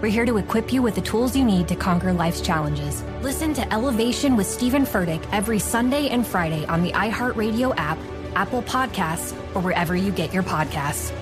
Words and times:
We're 0.00 0.08
here 0.08 0.24
to 0.24 0.38
equip 0.38 0.72
you 0.72 0.80
with 0.80 0.94
the 0.94 1.02
tools 1.02 1.36
you 1.36 1.44
need 1.44 1.68
to 1.68 1.76
conquer 1.76 2.14
life's 2.14 2.40
challenges. 2.40 3.02
Listen 3.20 3.52
to 3.52 3.70
Elevation 3.70 4.34
with 4.34 4.46
Stephen 4.46 4.84
Furtick 4.84 5.22
every 5.30 5.58
Sunday 5.58 6.08
and 6.08 6.26
Friday 6.26 6.64
on 6.66 6.82
the 6.82 6.90
iHeartRadio 6.92 7.74
app, 7.76 7.98
Apple 8.34 8.62
Podcasts, 8.62 9.32
or 9.54 9.60
wherever 9.60 9.94
you 9.94 10.10
get 10.10 10.32
your 10.32 10.42
podcasts. 10.42 11.12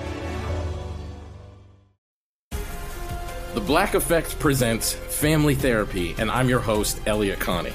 The 3.53 3.61
Black 3.61 3.95
Effect 3.95 4.39
presents 4.39 4.93
Family 4.93 5.55
Therapy, 5.55 6.15
and 6.17 6.31
I'm 6.31 6.47
your 6.47 6.61
host, 6.61 7.01
Elliott 7.05 7.39
Connie. 7.39 7.73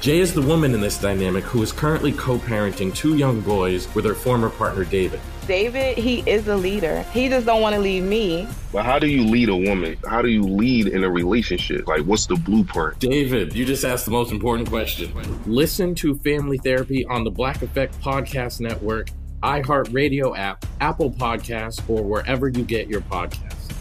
Jay 0.00 0.20
is 0.20 0.34
the 0.34 0.42
woman 0.42 0.72
in 0.72 0.80
this 0.80 1.00
dynamic 1.00 1.42
who 1.42 1.62
is 1.64 1.72
currently 1.72 2.12
co 2.12 2.38
parenting 2.38 2.94
two 2.94 3.16
young 3.16 3.40
boys 3.40 3.92
with 3.96 4.04
her 4.04 4.14
former 4.14 4.50
partner, 4.50 4.84
David. 4.84 5.18
David, 5.46 5.98
he 5.98 6.20
is 6.28 6.48
a 6.48 6.56
leader. 6.56 7.02
He 7.12 7.28
just 7.28 7.46
don't 7.46 7.60
want 7.60 7.74
to 7.74 7.80
leave 7.80 8.02
me. 8.02 8.48
But 8.72 8.84
how 8.84 8.98
do 8.98 9.06
you 9.06 9.24
lead 9.24 9.48
a 9.48 9.56
woman? 9.56 9.96
How 10.08 10.22
do 10.22 10.28
you 10.28 10.42
lead 10.42 10.88
in 10.88 11.04
a 11.04 11.10
relationship? 11.10 11.86
Like, 11.86 12.02
what's 12.02 12.26
the 12.26 12.36
blueprint? 12.36 12.98
David, 12.98 13.54
you 13.54 13.64
just 13.64 13.84
asked 13.84 14.04
the 14.04 14.10
most 14.10 14.32
important 14.32 14.68
question. 14.68 15.12
Listen 15.46 15.94
to 15.96 16.16
Family 16.16 16.58
Therapy 16.58 17.04
on 17.06 17.24
the 17.24 17.30
Black 17.30 17.62
Effect 17.62 18.00
Podcast 18.00 18.60
Network, 18.60 19.10
iHeartRadio 19.42 20.36
app, 20.36 20.64
Apple 20.80 21.10
Podcasts, 21.10 21.82
or 21.88 22.02
wherever 22.02 22.48
you 22.48 22.64
get 22.64 22.88
your 22.88 23.02
podcasts. 23.02 23.72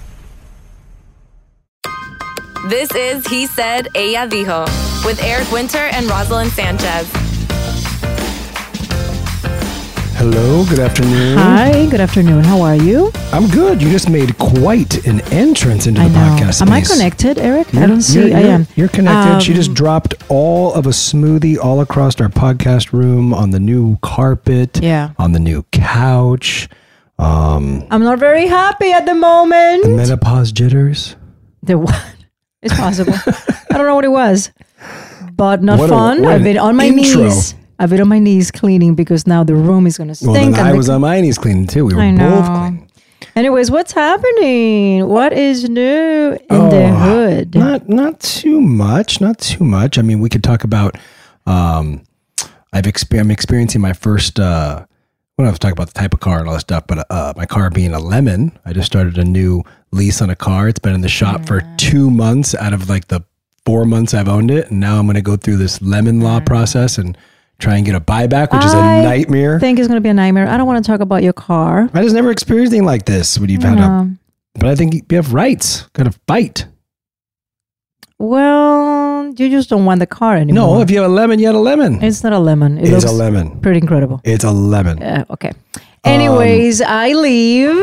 This 2.70 2.94
is 2.96 3.28
He 3.28 3.48
Said, 3.48 3.90
Ella 3.96 4.28
Dijo, 4.28 5.06
with 5.06 5.22
Eric 5.22 5.52
Winter 5.52 5.78
and 5.78 6.06
Roselyn 6.08 6.48
Sanchez. 6.48 7.33
Hello, 10.24 10.64
good 10.70 10.80
afternoon. 10.80 11.38
Hi, 11.38 11.86
good 11.88 12.00
afternoon. 12.00 12.46
How 12.46 12.62
are 12.62 12.78
you? 12.78 13.12
I'm 13.34 13.46
good. 13.50 13.82
You 13.82 13.92
just 13.92 14.10
made 14.10 14.38
quite 14.38 15.06
an 15.06 15.20
entrance 15.34 15.86
into 15.86 16.00
I 16.00 16.08
the 16.08 16.14
know. 16.14 16.20
podcast. 16.40 16.62
Am 16.62 16.72
I 16.72 16.80
connected, 16.80 17.38
Eric? 17.38 17.68
I 17.76 17.80
You're- 17.80 17.88
don't 17.88 18.02
see. 18.02 18.20
you're- 18.20 18.34
I 18.34 18.40
you're- 18.40 18.52
am. 18.54 18.68
You're 18.78 18.88
connected. 18.88 19.42
she 19.44 19.54
just 19.54 19.72
Um, 19.72 19.74
dropped 19.76 20.14
all 20.30 20.72
of 20.76 20.86
a 20.88 20.92
smoothie 20.92 21.58
all 21.62 21.82
across 21.82 22.22
our 22.22 22.30
podcast 22.30 22.94
room 22.94 23.34
on 23.34 23.50
the 23.52 23.60
new 23.60 23.98
carpet. 24.02 24.80
Yeah. 24.82 25.10
On 25.20 25.34
the 25.34 25.42
new 25.42 25.66
couch. 25.74 26.70
Um, 27.20 27.84
I'm 27.92 28.02
not 28.04 28.18
very 28.18 28.48
happy 28.48 28.94
at 28.94 29.06
the 29.06 29.16
moment. 29.16 29.84
the 29.84 29.90
menopause 29.90 30.54
jitters. 30.54 31.18
The 31.64 31.78
what? 31.78 32.02
It's 32.62 32.74
possible. 32.74 33.14
I 33.72 33.78
don't 33.78 33.86
know 33.88 33.96
what 33.96 34.06
it 34.06 34.12
was, 34.12 34.52
but 35.36 35.62
not 35.62 35.80
What 35.80 35.90
fun. 35.90 36.22
what 36.22 36.32
I've 36.36 36.44
been 36.44 36.58
on 36.58 36.78
my 36.78 36.86
intro. 36.86 37.24
knees. 37.24 37.56
I've 37.80 37.90
been 37.90 38.02
on 38.02 38.08
my 38.08 38.20
knees 38.20 38.52
cleaning 38.52 38.96
because 38.96 39.26
now 39.28 39.44
the 39.44 39.56
room 39.56 39.88
is 39.88 39.98
gonna 39.98 40.16
stink. 40.16 40.32
Well, 40.32 40.52
then 40.52 40.56
I 40.56 40.72
the- 40.72 40.78
was 40.78 40.90
on 40.90 41.02
my 41.02 41.20
knees 41.22 41.38
cleaning 41.38 41.68
too. 41.68 41.86
We 41.86 41.94
were 41.96 42.02
I 42.02 42.16
both 42.16 42.46
cleaning. 42.46 42.90
Anyways, 43.36 43.72
what's 43.72 43.94
happening? 43.94 45.08
What 45.08 45.34
is 45.34 45.68
new 45.68 46.38
in 46.50 46.70
the 46.70 46.86
Oh, 46.90 46.96
hood? 46.96 47.56
Not 47.56 47.90
not 47.90 48.20
too 48.20 48.62
much. 48.62 49.20
Not 49.22 49.40
too 49.40 49.64
much. 49.64 49.98
I 49.98 50.02
mean, 50.02 50.20
we 50.20 50.30
could 50.30 50.44
talk 50.44 50.64
about. 50.64 50.98
Um, 51.48 52.02
I've 52.72 52.84
exper- 52.86 53.20
I'm 53.20 53.32
experiencing 53.32 53.82
my 53.82 53.94
first. 53.94 54.40
Uh, 54.40 54.86
we 55.38 55.44
don't 55.44 55.48
have 55.52 55.56
to 55.60 55.66
talk 55.66 55.72
about 55.74 55.88
the 55.88 55.94
type 56.00 56.14
of 56.14 56.20
car 56.20 56.40
and 56.40 56.48
all 56.48 56.54
that 56.54 56.62
stuff, 56.62 56.84
but 56.88 57.08
uh, 57.10 57.34
my 57.36 57.46
car 57.48 57.70
being 57.72 57.94
a 57.94 58.00
lemon. 58.00 58.52
I 58.66 58.74
just 58.74 58.86
started 58.86 59.18
a 59.18 59.24
new 59.26 59.64
lease 59.92 60.22
on 60.22 60.30
a 60.30 60.36
car. 60.36 60.68
It's 60.68 60.80
been 60.80 60.94
in 60.94 61.02
the 61.02 61.10
shop 61.10 61.46
for 61.48 61.62
two 61.78 62.12
months 62.12 62.54
out 62.56 62.72
of 62.74 62.88
like 62.90 63.08
the 63.08 63.22
four 63.66 63.86
months 63.86 64.14
I've 64.14 64.28
owned 64.28 64.52
it, 64.52 64.70
and 64.70 64.80
now 64.80 65.00
I'm 65.00 65.06
going 65.06 65.16
to 65.16 65.22
go 65.22 65.38
through 65.38 65.58
this 65.58 65.82
lemon 65.82 66.20
law 66.22 66.40
process 66.40 66.98
and 67.00 67.18
try 67.64 67.78
and 67.78 67.86
get 67.86 67.96
a 67.96 68.02
buyback, 68.02 68.52
which 68.52 68.66
is 68.66 68.74
a 68.74 68.78
I 68.78 69.02
nightmare. 69.02 69.56
I 69.56 69.60
think 69.60 69.80
it's 69.80 69.88
gonna 69.88 70.02
be 70.02 70.10
a 70.10 70.14
nightmare. 70.14 70.48
I 70.48 70.58
don't 70.58 70.68
want 70.68 70.84
to 70.84 70.88
talk 70.92 71.00
about 71.00 71.24
your 71.24 71.34
car. 71.34 71.90
I 71.94 72.02
just 72.04 72.14
never 72.14 72.30
experienced 72.32 72.74
anything 72.74 72.86
like 72.86 73.06
this 73.06 73.40
when 73.40 73.50
you've 73.50 73.64
had 73.64 73.80
a. 73.80 73.84
Um, 73.84 74.20
But 74.60 74.70
I 74.70 74.76
think 74.76 74.94
you 75.10 75.16
have 75.18 75.34
rights. 75.34 75.88
Got 75.94 76.04
to 76.12 76.14
fight. 76.28 76.68
well, 78.20 79.34
you 79.38 79.50
just 79.50 79.70
don't 79.70 79.86
want 79.86 80.00
the 80.00 80.06
car 80.08 80.36
anymore. 80.38 80.78
No, 80.78 80.82
if 80.82 80.92
you 80.92 81.02
have 81.02 81.10
a 81.10 81.14
lemon, 81.14 81.40
you 81.40 81.48
had 81.48 81.56
a 81.56 81.60
lemon. 81.60 82.02
it's 82.04 82.24
not 82.24 82.34
a 82.34 82.40
lemon. 82.40 82.78
It 82.78 82.84
It's 82.84 82.92
looks 82.92 83.06
a 83.06 83.12
lemon. 83.12 83.60
Pretty 83.62 83.80
incredible. 83.80 84.22
It's 84.24 84.44
a 84.44 84.52
lemon. 84.52 85.00
Yeah, 85.00 85.24
okay. 85.30 85.52
Anyways, 86.04 86.82
I 86.82 87.14
leave. 87.14 87.76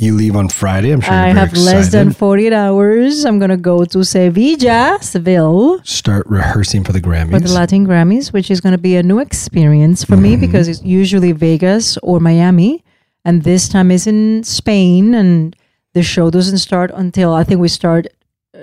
You 0.00 0.14
leave 0.14 0.34
on 0.34 0.48
Friday. 0.48 0.92
I'm 0.92 1.02
sure 1.02 1.12
I 1.12 1.28
have 1.28 1.52
less 1.52 1.92
than 1.92 2.12
48 2.14 2.54
hours. 2.54 3.26
I'm 3.26 3.38
going 3.38 3.50
to 3.50 3.58
go 3.58 3.84
to 3.84 4.02
Sevilla, 4.02 4.98
Seville, 5.02 5.82
Start 5.84 6.26
rehearsing 6.26 6.84
for 6.84 6.92
the 6.92 7.02
Grammys. 7.02 7.32
for 7.32 7.40
the 7.40 7.52
Latin 7.52 7.86
Grammys, 7.86 8.32
which 8.32 8.50
is 8.50 8.62
going 8.62 8.72
to 8.72 8.78
be 8.78 8.96
a 8.96 9.02
new 9.02 9.18
experience 9.18 10.02
for 10.02 10.16
me 10.16 10.32
Mm-hmm. 10.32 10.40
because 10.40 10.68
it's 10.68 10.82
usually 10.82 11.32
Vegas 11.32 11.98
or 11.98 12.18
Miami. 12.18 12.82
And 13.26 13.42
this 13.42 13.68
time 13.68 13.90
is 13.90 14.06
in 14.06 14.42
Spain. 14.42 15.12
And 15.12 15.54
the 15.92 16.02
show 16.02 16.30
doesn't 16.30 16.58
start 16.58 16.90
until 16.94 17.34
I 17.34 17.44
think 17.44 17.60
we 17.60 17.68
start 17.68 18.06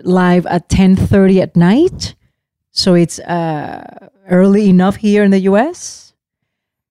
live 0.04 0.48
at 0.48 0.70
10.30 0.70 1.40
at 1.40 1.56
night. 1.56 2.16
So 2.72 2.96
it's 2.96 3.20
uh, 3.20 4.10
early 4.28 4.70
enough 4.70 4.96
here 4.96 5.24
in 5.24 5.30
the 5.30 5.42
US. 5.42 6.07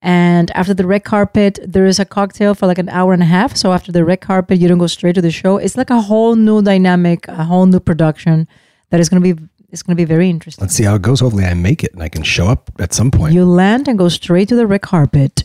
And 0.06 0.52
after 0.52 0.72
the 0.72 0.86
red 0.86 1.02
carpet, 1.02 1.58
there 1.66 1.84
is 1.84 1.98
a 1.98 2.04
cocktail 2.04 2.54
for 2.54 2.68
like 2.68 2.78
an 2.78 2.88
hour 2.90 3.12
and 3.12 3.20
a 3.24 3.26
half. 3.26 3.56
So 3.56 3.72
after 3.72 3.90
the 3.90 4.04
red 4.04 4.20
carpet, 4.20 4.60
you 4.60 4.68
don't 4.68 4.78
go 4.78 4.86
straight 4.86 5.16
to 5.16 5.20
the 5.20 5.32
show. 5.32 5.56
It's 5.56 5.76
like 5.76 5.90
a 5.90 6.00
whole 6.00 6.36
new 6.36 6.62
dynamic, 6.62 7.26
a 7.26 7.42
whole 7.42 7.66
new 7.66 7.80
production 7.80 8.46
that 8.90 9.00
is 9.00 9.08
going 9.08 9.20
to 9.20 9.34
be 9.34 9.42
it's 9.70 9.82
going 9.82 9.96
to 9.96 10.00
be 10.00 10.04
very 10.04 10.30
interesting. 10.30 10.62
Let's 10.62 10.74
see 10.74 10.84
how 10.84 10.94
it 10.94 11.02
goes. 11.02 11.18
Hopefully, 11.18 11.44
I 11.44 11.54
make 11.54 11.82
it 11.82 11.92
and 11.92 12.04
I 12.04 12.08
can 12.08 12.22
show 12.22 12.46
up 12.46 12.70
at 12.78 12.94
some 12.94 13.10
point. 13.10 13.34
You 13.34 13.44
land 13.44 13.88
and 13.88 13.98
go 13.98 14.08
straight 14.08 14.48
to 14.50 14.54
the 14.54 14.64
red 14.64 14.82
carpet. 14.82 15.42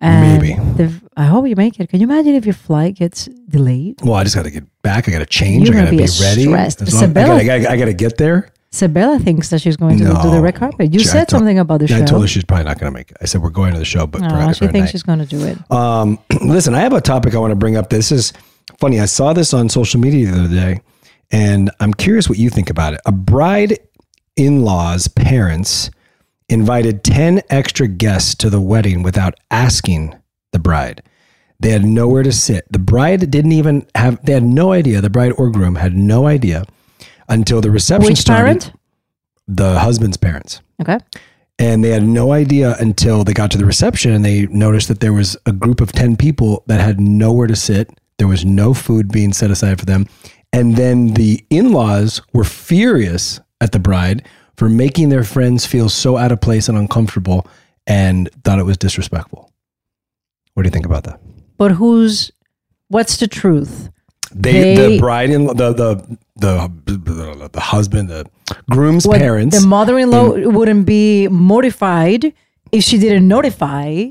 And 0.00 0.42
Maybe. 0.42 0.54
the- 0.76 1.00
I 1.16 1.26
hope 1.26 1.46
you 1.46 1.54
make 1.54 1.78
it. 1.78 1.88
Can 1.88 2.00
you 2.00 2.06
imagine 2.10 2.34
if 2.34 2.44
your 2.44 2.54
flight 2.54 2.96
gets 2.96 3.26
delayed? 3.48 4.00
Well, 4.02 4.14
I 4.14 4.24
just 4.24 4.34
got 4.34 4.44
to 4.44 4.50
get 4.50 4.64
back. 4.82 5.08
I 5.08 5.12
got 5.12 5.20
to 5.20 5.26
change. 5.26 5.68
You're 5.68 5.76
I 5.76 5.80
got 5.80 5.84
gonna 5.86 5.96
be 6.02 6.04
be, 6.04 6.12
ready. 6.20 6.44
stressed. 6.46 6.82
As 6.82 7.00
I 7.00 7.06
got 7.76 7.84
to 7.86 7.94
get 7.94 8.18
there. 8.18 8.50
Sabella 8.70 9.18
thinks 9.18 9.48
that 9.50 9.60
she's 9.62 9.76
going 9.76 9.96
to 9.98 10.04
do 10.04 10.10
the 10.12 10.30
No. 10.30 10.40
red 10.40 10.54
carpet. 10.54 10.92
You 10.92 11.00
She- 11.00 11.06
said 11.06 11.28
told- 11.28 11.40
something 11.40 11.58
about 11.58 11.80
the 11.80 11.88
show. 11.88 11.96
I 11.96 12.02
told 12.02 12.22
her 12.22 12.28
she's 12.28 12.44
probably 12.44 12.64
not 12.64 12.78
going 12.78 12.92
to 12.92 12.96
make 12.98 13.10
it. 13.10 13.16
I 13.22 13.24
said 13.24 13.42
we're 13.42 13.48
going 13.50 13.72
to 13.72 13.78
the 13.78 13.84
show, 13.84 14.06
but 14.06 14.20
No, 14.20 14.28
perhaps 14.28 14.58
she 14.58 14.66
thinks 14.66 14.90
she's 14.90 15.02
going 15.02 15.20
to 15.20 15.26
do 15.26 15.42
it. 15.44 15.58
Um, 15.70 16.18
listen, 16.44 16.74
I 16.74 16.80
have 16.80 16.92
a 16.92 17.00
topic 17.00 17.34
I 17.34 17.38
want 17.38 17.52
to 17.52 17.56
bring 17.56 17.76
up. 17.76 17.88
This 17.88 18.12
is 18.12 18.32
funny. 18.78 19.00
I 19.00 19.06
saw 19.06 19.32
this 19.32 19.54
on 19.54 19.68
social 19.70 20.00
media 20.00 20.30
the 20.30 20.44
other 20.44 20.54
day, 20.54 20.80
and 21.30 21.70
I'm 21.80 21.94
curious 21.94 22.28
what 22.28 22.38
you 22.38 22.50
think 22.50 22.68
about 22.68 22.92
it. 22.92 23.00
A 23.06 23.12
bride 23.12 23.78
in 24.36 24.62
law's 24.62 25.08
parents 25.08 25.90
invited 26.50 27.04
10 27.04 27.42
extra 27.50 27.88
guests 27.88 28.34
to 28.36 28.50
the 28.50 28.60
wedding 28.60 29.02
without 29.02 29.34
asking 29.50 30.14
the 30.52 30.58
bride. 30.58 31.02
They 31.60 31.70
had 31.70 31.84
nowhere 31.84 32.22
to 32.22 32.32
sit. 32.32 32.70
The 32.70 32.78
bride 32.78 33.30
didn't 33.30 33.52
even 33.52 33.86
have, 33.94 34.24
they 34.24 34.32
had 34.34 34.44
no 34.44 34.72
idea. 34.72 35.00
The 35.00 35.10
bride 35.10 35.32
or 35.36 35.50
groom 35.50 35.74
had 35.76 35.94
no 35.94 36.26
idea 36.26 36.64
until 37.28 37.60
the 37.60 37.70
reception 37.70 38.10
Which 38.12 38.18
started. 38.18 38.44
parent? 38.60 38.72
The 39.46 39.78
husband's 39.78 40.16
parents 40.16 40.60
Okay. 40.80 40.98
and 41.58 41.82
they 41.82 41.90
had 41.90 42.02
no 42.02 42.32
idea 42.32 42.76
until 42.78 43.24
they 43.24 43.32
got 43.32 43.50
to 43.52 43.58
the 43.58 43.64
reception 43.66 44.12
and 44.12 44.24
they 44.24 44.46
noticed 44.46 44.88
that 44.88 45.00
there 45.00 45.12
was 45.14 45.36
a 45.46 45.52
group 45.52 45.80
of 45.80 45.92
10 45.92 46.16
people 46.16 46.62
that 46.66 46.80
had 46.80 47.00
nowhere 47.00 47.46
to 47.46 47.56
sit 47.56 47.90
there 48.18 48.28
was 48.28 48.44
no 48.44 48.74
food 48.74 49.10
being 49.10 49.32
set 49.32 49.50
aside 49.50 49.78
for 49.78 49.86
them 49.86 50.06
and 50.52 50.76
then 50.76 51.14
the 51.14 51.44
in-laws 51.50 52.20
were 52.32 52.44
furious 52.44 53.40
at 53.60 53.72
the 53.72 53.78
bride 53.78 54.26
for 54.56 54.68
making 54.68 55.08
their 55.08 55.24
friends 55.24 55.64
feel 55.66 55.88
so 55.88 56.16
out 56.16 56.30
of 56.32 56.40
place 56.40 56.68
and 56.68 56.76
uncomfortable 56.76 57.46
and 57.86 58.28
thought 58.44 58.58
it 58.58 58.64
was 58.64 58.76
disrespectful 58.76 59.50
what 60.54 60.62
do 60.62 60.66
you 60.66 60.72
think 60.72 60.86
about 60.86 61.04
that 61.04 61.20
But 61.56 61.72
who's, 61.72 62.30
what's 62.88 63.16
the 63.16 63.28
truth? 63.28 63.88
They, 64.34 64.76
the 64.76 64.98
bride 64.98 65.30
in 65.30 65.46
the 65.46 65.72
the 65.72 66.18
the 66.36 67.48
the 67.52 67.60
husband 67.60 68.08
the 68.08 68.24
groom's 68.70 69.06
What- 69.06 69.18
parents 69.18 69.60
The 69.60 69.66
mother 69.66 69.98
in 69.98 70.10
law 70.10 70.28
wouldn't 70.30 70.86
be 70.86 71.28
mortified 71.28 72.32
if 72.72 72.84
she 72.84 72.98
didn't 72.98 73.26
notify 73.26 74.08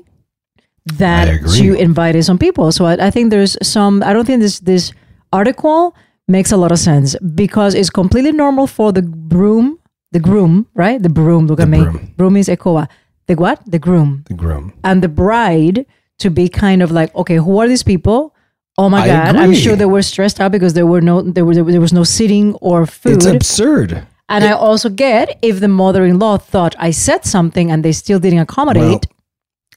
that 0.95 1.49
she 1.49 1.77
invited 1.77 2.23
some 2.23 2.37
people. 2.37 2.71
So 2.71 2.85
I, 2.85 3.07
I 3.07 3.11
think 3.11 3.29
there's 3.29 3.57
some, 3.61 4.01
I 4.03 4.13
don't 4.13 4.25
think 4.25 4.41
this, 4.41 4.59
this 4.59 4.91
article 5.33 5.95
makes 6.27 6.51
a 6.51 6.57
lot 6.57 6.71
of 6.71 6.79
sense 6.79 7.15
because 7.35 7.75
it's 7.75 7.89
completely 7.89 8.31
normal 8.31 8.67
for 8.67 8.91
the 8.91 9.01
groom, 9.01 9.79
the 10.11 10.19
groom, 10.19 10.67
right? 10.75 11.01
The 11.01 11.09
broom, 11.09 11.47
look 11.47 11.59
at 11.59 11.67
me. 11.67 11.83
Broom. 12.15 12.37
is 12.37 12.47
Ekoa. 12.47 12.87
The 13.27 13.35
what? 13.35 13.61
The 13.69 13.79
groom. 13.79 14.23
the 14.27 14.33
groom 14.33 14.73
And 14.83 15.03
the 15.03 15.09
bride 15.09 15.85
to 16.19 16.29
be 16.29 16.47
kind 16.49 16.81
of 16.81 16.91
like, 16.91 17.13
okay, 17.15 17.35
who 17.35 17.59
are 17.59 17.67
these 17.67 17.83
people? 17.83 18.33
Oh 18.77 18.89
my 18.89 19.01
I 19.01 19.07
God. 19.07 19.35
I'm 19.35 19.53
sure 19.55 19.75
they 19.75 19.85
were 19.85 20.01
stressed 20.03 20.39
out 20.39 20.51
because 20.51 20.73
there 20.73 20.85
were 20.85 21.01
no, 21.01 21.21
there 21.21 21.45
was, 21.45 21.57
there 21.57 21.81
was 21.81 21.93
no 21.93 22.03
sitting 22.03 22.53
or 22.55 22.85
food. 22.85 23.13
it's 23.17 23.25
absurd 23.25 24.05
And 24.29 24.43
I 24.43 24.51
also 24.51 24.89
get 24.89 25.39
if 25.41 25.59
the 25.59 25.67
mother 25.67 26.05
in 26.05 26.19
law 26.19 26.37
thought 26.37 26.75
I 26.77 26.91
said 26.91 27.25
something 27.25 27.71
and 27.71 27.83
they 27.83 27.91
still 27.93 28.19
didn't 28.19 28.39
accommodate. 28.39 28.83
Well, 28.83 29.01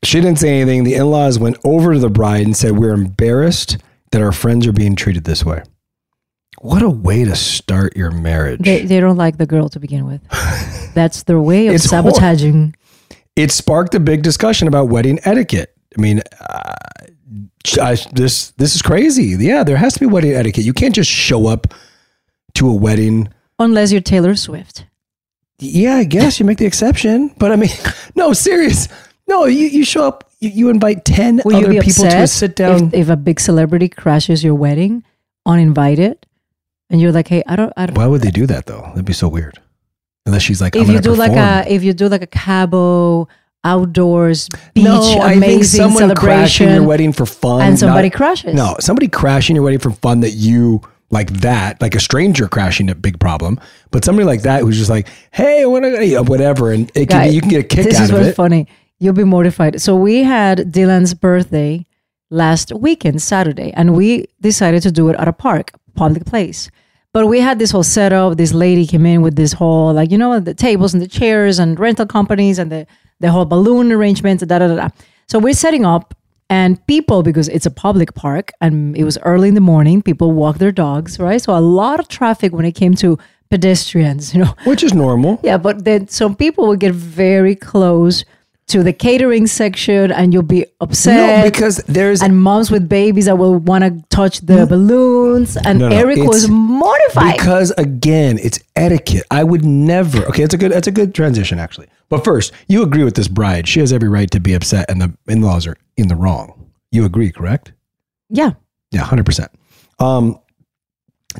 She 0.04 0.20
didn't 0.20 0.38
say 0.38 0.60
anything. 0.60 0.84
The 0.84 0.94
in 0.94 1.10
laws 1.10 1.38
went 1.38 1.56
over 1.64 1.94
to 1.94 1.98
the 1.98 2.10
bride 2.10 2.44
and 2.44 2.56
said, 2.56 2.72
We're 2.78 2.92
embarrassed 2.92 3.78
that 4.12 4.20
our 4.20 4.32
friends 4.32 4.66
are 4.66 4.72
being 4.72 4.96
treated 4.96 5.24
this 5.24 5.44
way. 5.44 5.62
What 6.60 6.82
a 6.82 6.90
way 6.90 7.24
to 7.24 7.34
start 7.36 7.96
your 7.96 8.10
marriage. 8.10 8.60
they, 8.60 8.84
they 8.84 9.00
don't 9.00 9.16
like 9.16 9.38
the 9.38 9.46
girl 9.46 9.68
to 9.70 9.80
begin 9.80 10.04
with. 10.06 10.20
That's 10.94 11.22
their 11.22 11.40
way 11.40 11.68
of 11.68 11.74
It's 11.74 11.84
hor- 11.90 12.02
sabotaging. 12.02 12.74
it 13.36 13.50
sparked 13.50 13.94
a 13.94 14.00
big 14.00 14.22
discussion 14.22 14.68
about 14.68 14.88
wedding 14.90 15.20
etiquette. 15.24 15.74
I 15.96 16.00
mean, 16.02 16.20
uh, 16.38 16.74
I, 17.80 17.96
this 18.12 18.50
this 18.52 18.74
is 18.74 18.82
crazy. 18.82 19.36
Yeah, 19.38 19.62
there 19.62 19.76
has 19.76 19.94
to 19.94 20.00
be 20.00 20.06
wedding 20.06 20.32
etiquette. 20.32 20.64
You 20.64 20.72
can't 20.72 20.94
just 20.94 21.10
show 21.10 21.46
up 21.46 21.72
to 22.54 22.68
a 22.68 22.74
wedding. 22.74 23.28
Unless 23.58 23.92
you're 23.92 24.00
Taylor 24.00 24.34
Swift. 24.34 24.86
Yeah, 25.58 25.96
I 25.96 26.04
guess 26.04 26.40
you 26.40 26.46
make 26.46 26.58
the 26.58 26.66
exception, 26.66 27.34
but 27.38 27.52
I 27.52 27.56
mean, 27.56 27.70
no, 28.14 28.32
serious. 28.32 28.88
No, 29.28 29.44
you, 29.44 29.66
you 29.66 29.84
show 29.84 30.06
up. 30.06 30.30
You, 30.40 30.50
you 30.50 30.68
invite 30.70 31.04
ten 31.04 31.40
Will 31.44 31.60
you 31.60 31.66
other 31.66 31.82
people 31.82 32.04
to 32.04 32.22
a 32.22 32.26
sit 32.26 32.56
down. 32.56 32.88
if, 32.88 32.94
if 32.94 33.08
a 33.10 33.16
big 33.16 33.38
celebrity 33.38 33.88
crashes 33.88 34.42
your 34.42 34.54
wedding 34.54 35.04
uninvited? 35.46 36.26
And 36.88 37.00
you're 37.00 37.12
like, 37.12 37.28
hey, 37.28 37.44
I 37.46 37.54
don't, 37.54 37.72
I 37.76 37.86
don't 37.86 37.96
Why 37.96 38.08
would 38.08 38.22
they 38.22 38.32
do 38.32 38.46
that 38.46 38.66
though? 38.66 38.80
That'd 38.80 39.04
be 39.04 39.12
so 39.12 39.28
weird. 39.28 39.60
Unless 40.26 40.42
she's 40.42 40.60
like, 40.60 40.74
if 40.74 40.88
you 40.88 41.00
do 41.00 41.14
like 41.14 41.32
a 41.32 41.72
if 41.72 41.82
you 41.82 41.92
do 41.92 42.08
like 42.08 42.22
a 42.22 42.26
cabo 42.26 43.28
outdoors 43.64 44.48
beach 44.74 44.84
no, 44.84 45.20
I 45.20 45.38
think 45.38 45.64
someone 45.64 46.14
crashing 46.14 46.68
your 46.70 46.82
wedding 46.82 47.12
for 47.12 47.26
fun, 47.26 47.62
and 47.62 47.78
somebody 47.78 48.08
not- 48.08 48.16
crashes. 48.16 48.54
No, 48.54 48.76
somebody 48.80 49.08
crashing 49.08 49.56
your 49.56 49.64
wedding 49.64 49.78
for 49.80 49.90
fun 49.90 50.20
that 50.20 50.30
you 50.30 50.80
like 51.10 51.30
that, 51.40 51.80
like 51.82 51.94
a 51.94 52.00
stranger 52.00 52.48
crashing 52.48 52.88
a 52.88 52.94
big 52.94 53.18
problem. 53.18 53.58
But 53.90 54.04
somebody 54.04 54.24
like 54.26 54.42
that 54.42 54.62
who's 54.62 54.78
just 54.78 54.90
like, 54.90 55.08
hey, 55.32 55.66
what 55.66 55.82
whatever, 56.28 56.72
and 56.72 56.88
it 56.94 57.08
can, 57.08 57.22
Guy, 57.22 57.24
you 57.26 57.40
can 57.40 57.50
get 57.50 57.60
a 57.60 57.64
kick 57.64 57.84
this 57.84 57.96
out 57.98 58.04
is 58.04 58.10
of 58.10 58.20
it. 58.22 58.36
funny. 58.36 58.68
You'll 59.00 59.14
be 59.14 59.24
mortified. 59.24 59.80
So 59.80 59.96
we 59.96 60.22
had 60.22 60.58
Dylan's 60.72 61.14
birthday 61.14 61.86
last 62.30 62.72
weekend, 62.72 63.20
Saturday, 63.22 63.72
and 63.72 63.96
we 63.96 64.26
decided 64.40 64.82
to 64.82 64.92
do 64.92 65.08
it 65.08 65.16
at 65.16 65.26
a 65.26 65.32
park, 65.32 65.72
public 65.96 66.24
place. 66.26 66.70
But 67.12 67.26
we 67.26 67.40
had 67.40 67.58
this 67.58 67.72
whole 67.72 67.82
setup. 67.82 68.36
This 68.36 68.52
lady 68.52 68.86
came 68.86 69.04
in 69.04 69.20
with 69.20 69.34
this 69.34 69.52
whole, 69.52 69.92
like, 69.92 70.12
you 70.12 70.18
know, 70.18 70.38
the 70.38 70.54
tables 70.54 70.94
and 70.94 71.02
the 71.02 71.08
chairs 71.08 71.58
and 71.58 71.78
rental 71.80 72.06
companies 72.06 72.58
and 72.60 72.70
the, 72.70 72.86
the 73.20 73.30
whole 73.30 73.44
balloon 73.44 73.92
arrangement, 73.92 74.40
da 74.40 74.58
da 74.58 74.68
da 74.68 74.76
da. 74.76 74.88
So 75.26 75.38
we're 75.38 75.54
setting 75.54 75.84
up, 75.84 76.14
and 76.48 76.84
people, 76.86 77.22
because 77.22 77.48
it's 77.48 77.66
a 77.66 77.70
public 77.70 78.14
park 78.14 78.50
and 78.60 78.96
it 78.96 79.04
was 79.04 79.16
early 79.18 79.48
in 79.48 79.54
the 79.54 79.60
morning, 79.60 80.02
people 80.02 80.32
walk 80.32 80.58
their 80.58 80.72
dogs, 80.72 81.20
right? 81.20 81.40
So 81.40 81.56
a 81.56 81.60
lot 81.60 82.00
of 82.00 82.08
traffic 82.08 82.52
when 82.52 82.64
it 82.64 82.72
came 82.72 82.94
to 82.96 83.18
pedestrians, 83.50 84.34
you 84.34 84.42
know. 84.42 84.54
Which 84.64 84.82
is 84.82 84.92
normal. 84.92 85.38
Yeah, 85.44 85.58
but 85.58 85.84
then 85.84 86.08
some 86.08 86.34
people 86.34 86.66
will 86.66 86.76
get 86.76 86.92
very 86.92 87.54
close 87.54 88.24
to 88.68 88.82
the 88.82 88.92
catering 88.92 89.46
section 89.46 90.12
and 90.12 90.32
you'll 90.32 90.42
be 90.42 90.64
upset. 90.80 91.38
No, 91.38 91.50
because 91.50 91.78
there's 91.88 92.22
and 92.22 92.40
moms 92.40 92.70
with 92.70 92.88
babies 92.88 93.26
that 93.26 93.36
will 93.36 93.56
want 93.56 93.84
to 93.84 94.04
touch 94.10 94.40
the 94.40 94.66
balloons. 94.66 95.56
And 95.56 95.78
No, 95.78 95.88
no, 95.88 95.96
Eric 95.96 96.18
was 96.18 96.48
mortified. 96.48 97.36
Because 97.36 97.72
again, 97.78 98.38
it's 98.38 98.60
etiquette. 98.76 99.24
I 99.30 99.44
would 99.44 99.64
never. 99.64 100.24
Okay, 100.26 100.42
it's 100.44 100.54
a 100.54 100.58
good. 100.58 100.72
It's 100.72 100.86
a 100.86 100.92
good 100.92 101.14
transition 101.14 101.58
actually. 101.58 101.88
But 102.10 102.24
first, 102.24 102.52
you 102.68 102.82
agree 102.82 103.04
with 103.04 103.14
this 103.14 103.28
bride? 103.28 103.66
She 103.66 103.80
has 103.80 103.92
every 103.92 104.08
right 104.08 104.30
to 104.32 104.40
be 104.40 104.52
upset, 104.52 104.90
and 104.90 105.00
the 105.00 105.16
in-laws 105.28 105.66
are 105.66 105.76
in 105.96 106.08
the 106.08 106.16
wrong. 106.16 106.70
You 106.90 107.04
agree, 107.06 107.32
correct? 107.32 107.72
yeah. 108.28 108.50
Yeah, 108.92 109.02
hundred 109.02 109.24
percent. 109.24 109.52
Um, 110.00 110.40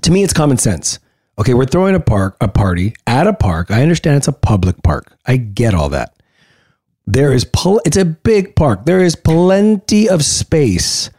to 0.03 0.13
me, 0.13 0.23
it's 0.23 0.33
common 0.33 0.57
sense. 0.57 1.01
Okay, 1.37 1.53
we're 1.53 1.65
throwing 1.67 1.97
a 1.97 2.01
park, 2.01 2.37
a 2.41 2.47
party 2.47 2.95
at 3.09 3.27
a 3.27 3.33
park. 3.33 3.73
I 3.73 3.83
understand 3.83 4.19
it's 4.19 4.29
a 4.29 4.33
public 4.33 4.81
park. 4.85 5.17
I 5.27 5.37
get 5.37 5.75
all 5.75 5.89
that. 5.89 6.15
There 7.07 7.33
is, 7.33 7.45
pl- 7.45 7.81
it's 7.85 7.97
a 7.97 8.05
big 8.05 8.55
park. 8.55 8.85
There 8.87 9.01
is 9.01 9.17
plenty 9.17 10.09
of 10.09 10.25
space 10.25 11.11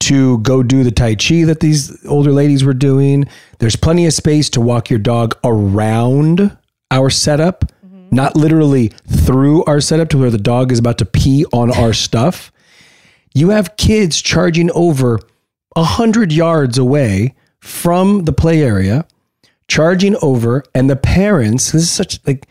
to 0.00 0.38
go 0.38 0.62
do 0.62 0.84
the 0.84 0.90
tai 0.90 1.16
chi 1.16 1.44
that 1.44 1.60
these 1.60 2.02
older 2.06 2.32
ladies 2.32 2.64
were 2.64 2.72
doing. 2.72 3.26
There's 3.58 3.76
plenty 3.76 4.06
of 4.06 4.14
space 4.14 4.48
to 4.50 4.62
walk 4.62 4.88
your 4.88 4.98
dog 5.00 5.36
around 5.44 6.56
our 6.90 7.10
setup, 7.10 7.66
not 8.14 8.36
literally 8.36 8.88
through 9.08 9.64
our 9.64 9.80
setup 9.80 10.08
to 10.10 10.18
where 10.18 10.30
the 10.30 10.38
dog 10.38 10.72
is 10.72 10.78
about 10.78 10.98
to 10.98 11.06
pee 11.06 11.44
on 11.52 11.70
our 11.70 11.92
stuff. 12.06 12.52
You 13.34 13.50
have 13.50 13.76
kids 13.76 14.22
charging 14.22 14.70
over 14.72 15.20
a 15.76 15.84
hundred 15.84 16.32
yards 16.32 16.78
away 16.78 17.34
from 17.60 18.24
the 18.24 18.32
play 18.32 18.62
area, 18.62 19.06
charging 19.66 20.16
over, 20.22 20.62
and 20.74 20.88
the 20.88 20.96
parents. 20.96 21.72
This 21.72 21.82
is 21.82 21.90
such 21.90 22.20
like, 22.26 22.46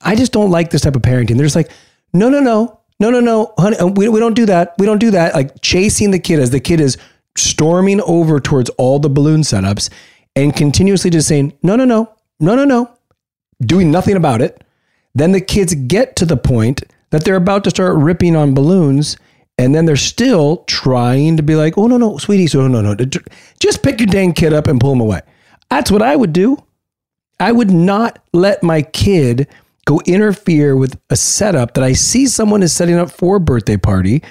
I 0.00 0.16
just 0.16 0.32
don't 0.32 0.50
like 0.50 0.70
this 0.70 0.82
type 0.82 0.96
of 0.96 1.02
parenting. 1.02 1.36
They're 1.36 1.46
just 1.46 1.56
like, 1.56 1.70
no, 2.12 2.28
no, 2.28 2.40
no, 2.40 2.80
no, 3.00 3.10
no, 3.10 3.20
no, 3.20 3.52
honey, 3.58 3.76
uh, 3.76 3.86
we, 3.86 4.08
we 4.08 4.20
don't 4.20 4.34
do 4.34 4.46
that. 4.46 4.74
We 4.78 4.86
don't 4.86 4.98
do 4.98 5.10
that. 5.12 5.34
Like 5.34 5.60
chasing 5.60 6.10
the 6.10 6.18
kid 6.18 6.40
as 6.40 6.50
the 6.50 6.60
kid 6.60 6.80
is 6.80 6.96
storming 7.36 8.00
over 8.02 8.40
towards 8.40 8.70
all 8.70 8.98
the 8.98 9.10
balloon 9.10 9.40
setups 9.40 9.90
and 10.36 10.54
continuously 10.54 11.10
just 11.10 11.28
saying, 11.28 11.52
no, 11.62 11.76
no, 11.76 11.84
no, 11.84 12.12
no, 12.40 12.54
no, 12.54 12.64
no, 12.64 12.90
doing 13.60 13.90
nothing 13.90 14.16
about 14.16 14.40
it. 14.40 14.63
Then 15.14 15.32
the 15.32 15.40
kids 15.40 15.74
get 15.74 16.16
to 16.16 16.26
the 16.26 16.36
point 16.36 16.82
that 17.10 17.24
they're 17.24 17.36
about 17.36 17.64
to 17.64 17.70
start 17.70 17.96
ripping 17.96 18.34
on 18.34 18.54
balloons. 18.54 19.16
And 19.56 19.72
then 19.72 19.84
they're 19.84 19.96
still 19.96 20.64
trying 20.66 21.36
to 21.36 21.42
be 21.42 21.54
like, 21.54 21.78
oh, 21.78 21.86
no, 21.86 21.96
no, 21.96 22.18
sweetie. 22.18 22.48
So, 22.48 22.66
no, 22.66 22.80
no, 22.80 22.94
no. 22.94 23.06
just 23.60 23.82
pick 23.84 24.00
your 24.00 24.08
dang 24.08 24.32
kid 24.32 24.52
up 24.52 24.66
and 24.66 24.80
pull 24.80 24.92
him 24.92 25.00
away. 25.00 25.20
That's 25.70 25.90
what 25.90 26.02
I 26.02 26.16
would 26.16 26.32
do. 26.32 26.58
I 27.38 27.52
would 27.52 27.70
not 27.70 28.18
let 28.32 28.62
my 28.62 28.82
kid 28.82 29.46
go 29.84 30.00
interfere 30.06 30.76
with 30.76 31.00
a 31.10 31.16
setup 31.16 31.74
that 31.74 31.84
I 31.84 31.92
see 31.92 32.26
someone 32.26 32.62
is 32.62 32.72
setting 32.72 32.96
up 32.96 33.10
for 33.10 33.36
a 33.36 33.40
birthday 33.40 33.76
party. 33.76 34.22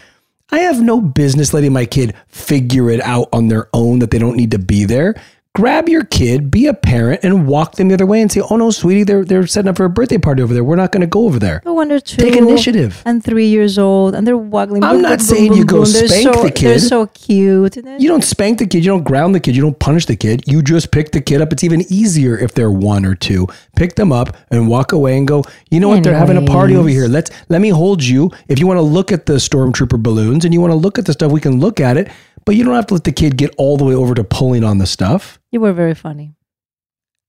I 0.51 0.59
have 0.59 0.81
no 0.81 0.99
business 1.01 1.53
letting 1.53 1.73
my 1.73 1.85
kid 1.85 2.15
figure 2.27 2.89
it 2.89 3.01
out 3.01 3.29
on 3.33 3.47
their 3.47 3.69
own 3.73 3.99
that 3.99 4.11
they 4.11 4.19
don't 4.19 4.37
need 4.37 4.51
to 4.51 4.59
be 4.59 4.85
there. 4.85 5.15
Grab 5.55 5.87
your 5.87 6.03
kid, 6.03 6.49
be 6.49 6.65
a 6.65 6.73
parent, 6.73 7.19
and 7.23 7.45
walk 7.47 7.75
them 7.75 7.87
the 7.87 7.93
other 7.93 8.05
way 8.05 8.21
and 8.21 8.31
say, 8.31 8.41
"Oh 8.41 8.57
no, 8.57 8.71
sweetie, 8.71 9.03
they're 9.03 9.23
they're 9.23 9.45
setting 9.45 9.69
up 9.69 9.77
for 9.77 9.85
a 9.85 9.89
birthday 9.89 10.17
party 10.17 10.41
over 10.41 10.53
there. 10.53 10.63
We're 10.63 10.75
not 10.75 10.91
going 10.91 11.01
to 11.01 11.07
go 11.07 11.25
over 11.25 11.39
there." 11.39 11.61
When 11.63 11.87
they're 11.87 11.99
two 11.99 12.21
Take 12.21 12.35
initiative. 12.35 13.01
and 13.05 13.23
three 13.23 13.47
years 13.47 13.77
old 13.77 14.15
and 14.15 14.25
they're 14.25 14.37
waggling. 14.37 14.83
I'm 14.83 14.95
boom, 14.95 15.01
not 15.03 15.19
boom, 15.19 15.27
saying 15.27 15.49
boom, 15.49 15.57
you 15.59 15.65
go 15.65 15.83
spank 15.83 16.23
so, 16.23 16.43
the 16.43 16.49
They're 16.49 16.79
so 16.79 17.07
cute. 17.07 17.75
You 17.75 18.07
don't 18.07 18.23
spank 18.23 18.59
the 18.59 18.67
kid. 18.67 18.83
You 18.83 18.91
don't 18.91 19.03
ground 19.03 19.35
the 19.35 19.39
kid. 19.39 19.55
You 19.55 19.61
don't 19.61 19.77
punish 19.77 20.05
the 20.05 20.15
kid. 20.15 20.43
You 20.47 20.61
just 20.61 20.91
pick 20.91 21.11
the 21.11 21.21
kid 21.21 21.41
up. 21.41 21.53
It's 21.53 21.63
even 21.63 21.81
easier 21.91 22.37
if 22.37 22.53
they're 22.53 22.71
one 22.71 23.05
or 23.05 23.15
two. 23.15 23.47
Pick 23.75 23.95
them 23.95 24.11
up 24.11 24.35
and 24.49 24.67
walk 24.67 24.91
away 24.91 25.17
and 25.17 25.27
go. 25.27 25.43
You 25.69 25.79
know 25.79 25.89
what? 25.89 26.03
They're 26.03 26.15
having 26.15 26.37
a 26.37 26.45
party 26.45 26.75
over 26.75 26.89
here. 26.89 27.07
Let's 27.07 27.31
let 27.49 27.61
me 27.61 27.69
hold 27.69 28.03
you. 28.03 28.31
If 28.47 28.59
you 28.59 28.67
want 28.67 28.77
to 28.79 28.83
look 28.83 29.11
at 29.11 29.25
the 29.25 29.33
stormtrooper 29.33 30.01
balloons 30.01 30.45
and 30.45 30.53
you 30.53 30.61
want 30.61 30.71
to 30.71 30.77
look 30.77 30.97
at 30.97 31.05
the 31.05 31.13
stuff, 31.13 31.31
we 31.31 31.39
can 31.39 31.59
look 31.59 31.79
at 31.79 31.97
it. 31.97 32.09
But 32.45 32.55
you 32.55 32.63
don't 32.63 32.75
have 32.75 32.87
to 32.87 32.93
let 32.95 33.03
the 33.05 33.11
kid 33.11 33.37
get 33.37 33.53
all 33.57 33.77
the 33.77 33.85
way 33.85 33.95
over 33.95 34.13
to 34.15 34.23
pulling 34.23 34.63
on 34.63 34.77
the 34.77 34.85
stuff. 34.85 35.39
You 35.51 35.61
were 35.61 35.73
very 35.73 35.93
funny. 35.95 36.35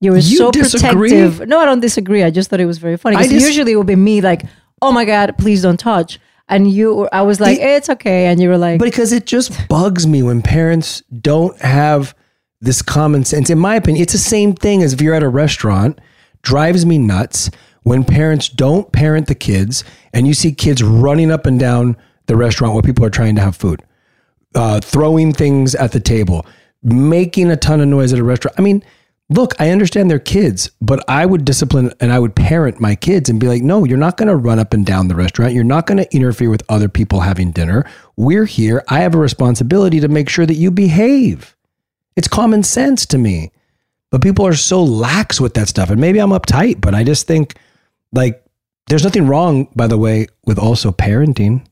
You 0.01 0.11
were 0.13 0.19
You 0.19 0.37
so 0.37 0.51
disagree? 0.51 1.11
protective. 1.11 1.49
No, 1.49 1.61
I 1.61 1.65
don't 1.65 1.81
disagree. 1.81 2.23
I 2.23 2.31
just 2.31 2.51
thought 2.51 2.61
it 2.61 2.67
was 2.67 2.79
very 2.79 2.97
funny. 2.97 3.17
Dis- 3.17 3.33
usually 3.47 3.73
it 3.73 3.77
would 3.77 3.87
be 3.87 3.97
me 3.97 4.21
like, 4.21 4.43
"Oh 4.83 4.93
my 4.93 5.05
god, 5.05 5.37
please 5.39 5.63
don't 5.63 5.79
touch," 5.79 6.19
and 6.49 6.71
you, 6.71 7.09
I 7.13 7.23
was 7.23 7.41
like, 7.41 7.59
"It's 7.61 7.89
okay," 7.89 8.27
and 8.27 8.41
you 8.41 8.49
were 8.49 8.59
like, 8.59 8.81
Because 8.81 9.13
it 9.13 9.25
just 9.25 9.69
bugs 9.69 10.07
me 10.07 10.23
when 10.23 10.43
parents 10.43 11.03
don't 11.23 11.59
have 11.61 12.15
this 12.61 12.83
common 12.83 13.25
sense. 13.25 13.49
In 13.51 13.59
my 13.59 13.77
opinion, 13.77 14.03
it's 14.03 14.13
the 14.13 14.19
same 14.19 14.53
thing 14.55 14.83
as 14.83 14.93
if 14.93 15.01
you're 15.01 15.15
at 15.15 15.23
a 15.23 15.29
restaurant, 15.29 16.01
drives 16.43 16.85
me 16.85 16.99
nuts 16.99 17.51
when 17.85 18.05
parents 18.05 18.49
don't 18.49 18.91
parent 18.93 19.27
the 19.29 19.35
kids 19.35 19.85
and 20.13 20.27
you 20.27 20.35
see 20.35 20.53
kids 20.53 20.83
running 20.83 21.31
up 21.31 21.45
and 21.47 21.61
down 21.61 21.97
the 22.27 22.37
restaurant 22.37 22.73
where 22.75 22.83
people 22.83 23.05
are 23.05 23.11
trying 23.11 23.37
to 23.37 23.43
have 23.43 23.55
food, 23.57 23.83
uh, 24.55 24.81
throwing 24.81 25.33
things 25.33 25.75
at 25.75 25.93
the 25.93 26.01
table, 26.01 26.47
making 26.83 27.51
a 27.51 27.57
ton 27.57 27.81
of 27.81 27.89
noise 27.89 28.13
at 28.13 28.19
a 28.19 28.25
restaurant. 28.25 28.59
I 28.59 28.63
mean, 28.63 28.83
look, 29.29 29.55
I 29.61 29.71
understand 29.71 30.11
they're 30.11 30.19
kids, 30.19 30.71
but 30.81 31.03
I 31.09 31.27
would 31.27 31.45
discipline 31.45 31.93
and 32.01 32.13
I 32.13 32.19
would 32.19 32.35
parent 32.37 32.81
my 32.81 32.95
kids 32.95 33.29
and 33.29 33.41
be 33.41 33.49
like, 33.49 33.63
no, 33.63 33.85
you're 33.85 33.99
not 33.99 34.17
going 34.17 34.29
to 34.29 34.37
run 34.37 34.59
up 34.59 34.75
and 34.75 34.85
down 34.85 35.09
the 35.09 35.15
restaurant. 35.15 35.55
You're 35.55 35.65
not 35.65 35.87
going 35.87 35.99
to 35.99 36.15
interfere 36.15 36.51
with 36.51 36.63
other 36.69 36.89
people 36.89 37.21
having 37.21 37.51
dinner. 37.51 37.85
We're 38.17 38.45
here. 38.45 38.85
I 38.89 39.01
have 39.01 39.15
a 39.15 39.19
responsibility 39.19 40.01
to 40.01 40.09
make 40.09 40.29
sure 40.29 40.47
that 40.47 40.55
you 40.55 40.71
behave. 40.71 41.57
It's 42.17 42.29
common 42.29 42.63
sense 42.63 43.07
to 43.07 43.19
me. 43.19 43.51
But 44.11 44.23
people 44.23 44.47
are 44.47 44.55
so 44.55 44.83
lax 44.83 45.41
with 45.41 45.55
that 45.55 45.67
stuff. 45.67 45.91
And 45.91 46.01
maybe 46.01 46.21
I'm 46.21 46.31
uptight, 46.31 46.81
but 46.81 46.95
I 46.95 47.03
just 47.03 47.27
think 47.27 47.57
like 48.13 48.45
there's 48.87 49.03
nothing 49.03 49.27
wrong, 49.27 49.69
by 49.75 49.89
the 49.89 49.99
way, 49.99 50.29
with 50.47 50.59
also 50.59 50.93
parenting. 50.93 51.67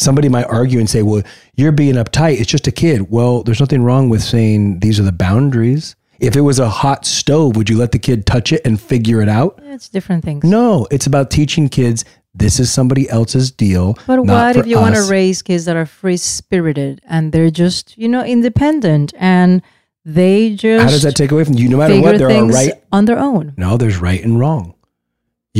Somebody 0.00 0.28
might 0.28 0.46
argue 0.46 0.78
and 0.78 0.88
say, 0.88 1.02
well, 1.02 1.22
you're 1.54 1.72
being 1.72 1.94
uptight. 1.94 2.40
It's 2.40 2.50
just 2.50 2.66
a 2.66 2.72
kid. 2.72 3.10
Well, 3.10 3.42
there's 3.42 3.60
nothing 3.60 3.82
wrong 3.82 4.08
with 4.08 4.22
saying 4.22 4.80
these 4.80 4.98
are 4.98 5.02
the 5.02 5.12
boundaries. 5.12 5.94
If 6.20 6.36
it 6.36 6.42
was 6.42 6.58
a 6.58 6.68
hot 6.68 7.06
stove, 7.06 7.56
would 7.56 7.70
you 7.70 7.78
let 7.78 7.92
the 7.92 7.98
kid 7.98 8.26
touch 8.26 8.52
it 8.52 8.60
and 8.64 8.80
figure 8.80 9.22
it 9.22 9.28
out? 9.28 9.58
"It's 9.64 9.88
different 9.88 10.22
things." 10.22 10.44
No, 10.44 10.86
it's 10.90 11.06
about 11.06 11.30
teaching 11.30 11.68
kids 11.68 12.04
this 12.34 12.60
is 12.60 12.70
somebody 12.70 13.08
else's 13.10 13.50
deal. 13.50 13.98
But 14.06 14.24
what 14.24 14.56
if 14.56 14.66
you 14.66 14.76
want 14.76 14.94
to 14.94 15.02
raise 15.02 15.42
kids 15.42 15.64
that 15.64 15.76
are 15.76 15.86
free 15.86 16.16
spirited 16.16 17.00
and 17.08 17.32
they're 17.32 17.50
just, 17.50 17.96
you 17.98 18.08
know, 18.08 18.24
independent 18.24 19.12
and 19.18 19.62
they 20.04 20.54
just 20.54 20.84
How 20.84 20.90
does 20.90 21.02
that 21.02 21.16
take 21.16 21.32
away 21.32 21.44
from 21.44 21.54
you? 21.54 21.68
No 21.68 21.78
matter 21.78 22.00
what, 22.00 22.18
there 22.18 22.30
are 22.30 22.46
right. 22.46 22.72
on 22.92 23.04
their 23.04 23.18
own? 23.18 23.54
No, 23.56 23.76
there's 23.76 23.98
right 23.98 24.22
and 24.22 24.38
wrong. 24.38 24.74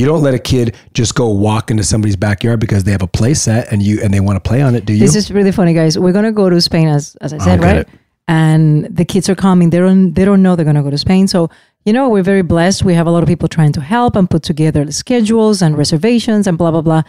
You 0.00 0.06
don't 0.06 0.22
let 0.22 0.32
a 0.32 0.38
kid 0.38 0.76
just 0.94 1.14
go 1.14 1.28
walk 1.28 1.70
into 1.70 1.84
somebody's 1.84 2.16
backyard 2.16 2.58
because 2.58 2.84
they 2.84 2.90
have 2.90 3.02
a 3.02 3.06
play 3.06 3.34
set 3.34 3.70
and 3.70 3.82
you 3.82 4.00
and 4.02 4.14
they 4.14 4.20
want 4.20 4.42
to 4.42 4.48
play 4.48 4.62
on 4.62 4.74
it, 4.74 4.86
do 4.86 4.94
you? 4.94 5.00
This 5.00 5.14
is 5.14 5.30
really 5.30 5.52
funny, 5.52 5.74
guys. 5.74 5.98
We're 5.98 6.14
gonna 6.14 6.32
go 6.32 6.48
to 6.48 6.58
Spain 6.62 6.88
as 6.88 7.16
as 7.20 7.34
I 7.34 7.38
said, 7.38 7.62
right? 7.62 7.76
it. 7.76 7.88
And 8.26 8.86
the 8.86 9.04
kids 9.04 9.28
are 9.28 9.34
coming. 9.34 9.68
They 9.68 9.78
don't 9.78 10.14
they 10.14 10.24
don't 10.24 10.42
know 10.42 10.56
they're 10.56 10.64
gonna 10.64 10.82
go 10.82 10.88
to 10.88 10.96
Spain. 10.96 11.28
So 11.28 11.50
you 11.84 11.92
know 11.92 12.08
we're 12.08 12.22
very 12.22 12.40
blessed. 12.40 12.82
We 12.82 12.94
have 12.94 13.06
a 13.06 13.10
lot 13.10 13.22
of 13.22 13.28
people 13.28 13.46
trying 13.46 13.72
to 13.72 13.82
help 13.82 14.16
and 14.16 14.28
put 14.28 14.42
together 14.42 14.86
the 14.86 14.92
schedules 14.92 15.60
and 15.60 15.76
reservations 15.76 16.46
and 16.46 16.56
blah 16.56 16.70
blah 16.70 16.80
blah. 16.80 17.02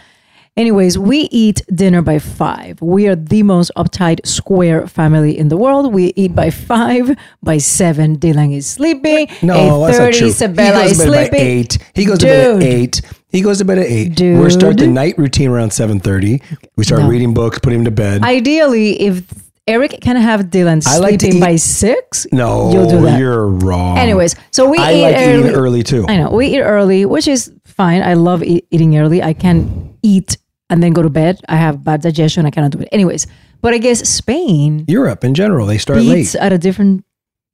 Anyways, 0.58 0.98
we 1.00 1.29
eat 1.31 1.62
dinner 1.74 2.01
by 2.01 2.20
five. 2.20 2.81
We 2.81 3.08
are 3.08 3.15
the 3.15 3.41
most 3.41 3.72
uptight 3.77 4.25
square 4.27 4.86
family 4.86 5.38
in 5.38 5.48
the 5.48 5.55
world. 5.55 5.93
We 5.93 6.12
eat 6.17 6.36
by 6.36 6.50
five. 6.50 7.15
By 7.41 7.58
seven, 7.58 8.17
Dylan 8.17 8.53
is 8.53 8.67
sleeping. 8.67 9.27
no, 9.41 9.86
that's 9.86 9.98
not 9.98 10.10
8:30, 10.12 10.17
true. 10.17 10.27
Isabella 10.27 10.81
he 10.84 10.88
goes 10.89 10.98
to 10.98 11.03
bed 11.05 11.08
sleeping. 11.08 11.31
by 11.31 11.38
eight. 11.38 11.77
He 11.96 12.05
goes 12.05 12.20
to 12.20 12.25
bed 12.25 12.48
at 12.55 12.60
Dude. 12.60 12.63
eight. 12.63 13.01
He 13.29 13.41
goes 13.41 13.58
to 13.60 13.65
bed 13.65 13.77
at 13.77 13.86
eight. 13.86 14.15
Dude. 14.15 14.43
We 14.43 14.50
start 14.50 14.77
the 14.77 14.88
night 14.88 15.17
routine 15.17 15.50
around 15.50 15.72
seven 15.72 16.01
thirty. 16.01 16.41
We 16.75 16.84
start 16.84 17.03
No. 17.03 17.08
reading 17.08 17.34
books, 17.34 17.60
put 17.60 17.72
him 17.72 17.86
to 17.86 17.91
bed. 17.91 18.22
Ideally, 18.24 19.01
if 19.01 19.24
Eric 19.67 20.00
can 20.01 20.17
have 20.17 20.48
Dylan 20.48 20.86
I 20.86 20.98
like 20.98 21.20
to 21.20 21.27
sleeping 21.27 21.38
eat- 21.38 21.41
by 21.41 21.55
six, 21.55 22.27
no, 22.34 22.74
you'll 22.74 22.89
do 22.89 23.01
that. 23.05 23.17
you're 23.20 23.48
wrong. 23.48 23.98
Anyways, 23.98 24.36
so 24.51 24.70
we 24.70 24.77
I 24.77 24.93
eat 24.96 25.01
like 25.01 25.15
early. 25.15 25.39
eating 25.39 25.51
early 25.55 25.84
too. 25.84 26.05
I 26.10 26.17
know 26.17 26.29
we 26.31 26.48
eat 26.48 26.62
early, 26.62 27.05
which 27.05 27.27
is 27.29 27.53
fine. 27.63 28.01
I 28.03 28.15
love 28.15 28.43
eat, 28.43 28.65
eating 28.70 28.98
early. 28.98 29.24
I 29.24 29.31
can 29.31 29.90
eat 30.03 30.38
and 30.70 30.81
then 30.81 30.93
go 30.93 31.01
to 31.01 31.10
bed. 31.10 31.39
I 31.50 31.55
have 31.58 31.84
bad 31.84 32.01
digestion. 32.01 32.46
I 32.46 32.51
cannot 32.51 32.72
do 32.72 32.79
it. 32.79 32.89
Anyways, 32.91 33.27
but 33.62 33.74
I 33.74 33.77
guess 33.77 34.08
Spain 34.08 34.86
Europe 34.88 35.24
in 35.24 35.34
general, 35.34 35.65
they 35.67 35.77
start 35.77 36.00
late. 36.00 36.15
beats 36.15 36.34
late. 36.36 36.41
at 36.43 36.53
a 36.53 36.58
different 36.58 37.03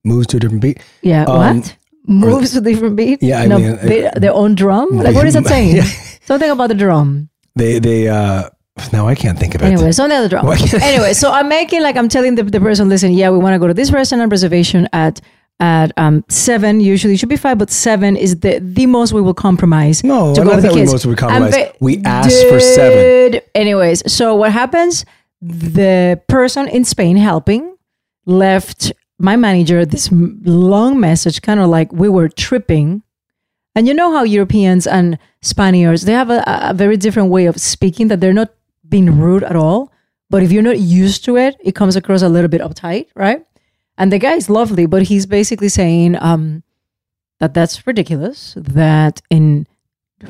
Moves 0.06 0.28
to 0.28 0.38
a 0.38 0.40
different 0.40 0.62
beat. 0.62 0.80
yeah 1.02 1.24
Um, 1.26 1.58
what 1.60 1.76
moves 2.08 2.52
to 2.54 2.62
different 2.62 2.96
beat. 2.96 3.22
Yeah, 3.22 3.42
I 3.42 3.48
no, 3.48 3.58
mean, 3.60 3.76
they, 3.84 4.10
their 4.16 4.34
own 4.34 4.56
drum. 4.56 4.90
Like 4.92 5.16
what 5.16 5.26
is 5.28 5.34
that 5.34 5.46
saying? 5.54 5.76
Yeah. 5.76 5.84
Something 6.24 6.50
about 6.50 6.68
the 6.68 6.76
drum. 6.76 7.30
They 7.56 7.80
they 7.80 8.08
uh 8.08 8.50
now 8.94 9.08
I 9.08 9.16
can't 9.16 9.38
think 9.40 9.56
of 9.56 9.62
it. 9.62 9.66
Anyway, 9.66 9.92
something 9.92 10.16
on 10.16 10.24
the 10.24 10.30
drum. 10.30 10.46
Why- 10.50 10.60
anyway, 10.82 11.14
so 11.14 11.32
I'm 11.32 11.50
making 11.50 11.82
like 11.82 11.98
I'm 11.98 12.08
telling 12.08 12.36
the, 12.36 12.44
the 12.44 12.60
person, 12.62 12.88
listen, 12.88 13.12
yeah, 13.12 13.30
we 13.32 13.38
want 13.40 13.54
to 13.56 13.60
go 13.60 13.68
to 13.68 13.74
this 13.74 13.92
restaurant 13.92 14.32
reservation 14.32 14.88
at 14.94 15.20
at 15.60 15.92
um 15.98 16.24
seven. 16.30 16.80
Usually 16.82 17.14
it 17.16 17.18
should 17.18 17.30
be 17.30 17.38
five, 17.38 17.58
but 17.58 17.70
seven 17.72 18.16
is 18.16 18.40
the 18.42 18.60
the 18.60 18.86
most 18.86 19.14
we 19.14 19.22
will 19.22 19.34
compromise. 19.34 20.04
No, 20.04 20.34
to 20.36 20.42
I 20.42 20.44
go 20.44 20.50
don't 20.52 20.56
with 20.56 20.56
the 20.56 20.62
think 20.70 20.74
we 20.76 20.82
kids. 20.82 20.92
most 20.92 21.06
I'm 21.06 21.16
compromise. 21.16 21.72
We 21.80 22.02
asked 22.04 22.48
for 22.48 22.60
seven. 22.60 23.32
Dude. 23.32 23.44
Anyways, 23.56 24.12
so 24.12 24.36
what 24.36 24.52
happens? 24.52 25.06
The 25.42 26.22
person 26.28 26.68
in 26.68 26.84
Spain 26.86 27.18
helping 27.18 27.76
left 28.26 28.92
my 29.20 29.36
manager 29.36 29.86
this 29.86 30.12
m- 30.12 30.42
long 30.46 31.00
message, 31.00 31.42
kind 31.42 31.60
of 31.60 31.70
like 31.70 31.92
we 31.92 32.10
were 32.10 32.30
tripping. 32.30 33.02
And 33.76 33.88
you 33.88 33.94
know 33.94 34.12
how 34.12 34.24
Europeans 34.24 34.88
and 34.88 35.18
Spaniards 35.42 36.04
they 36.06 36.14
have 36.14 36.30
a, 36.30 36.44
a 36.46 36.74
very 36.74 36.98
different 36.98 37.30
way 37.30 37.46
of 37.46 37.60
speaking 37.60 38.08
that 38.10 38.20
they're 38.20 38.34
not 38.34 38.50
being 38.88 39.20
rude 39.20 39.44
at 39.44 39.56
all. 39.56 39.92
But 40.30 40.44
if 40.44 40.52
you're 40.52 40.64
not 40.64 40.80
used 40.80 41.24
to 41.26 41.38
it, 41.38 41.56
it 41.64 41.74
comes 41.74 41.96
across 41.96 42.22
a 42.22 42.28
little 42.30 42.50
bit 42.50 42.60
uptight, 42.62 43.08
right? 43.16 43.46
And 43.98 44.12
the 44.12 44.20
guy 44.20 44.34
is 44.34 44.50
lovely, 44.50 44.86
but 44.86 45.04
he's 45.04 45.26
basically 45.26 45.70
saying 45.70 46.18
um, 46.22 46.64
that 47.40 47.54
that's 47.54 47.86
ridiculous. 47.88 48.54
That 48.58 49.22
in 49.30 49.68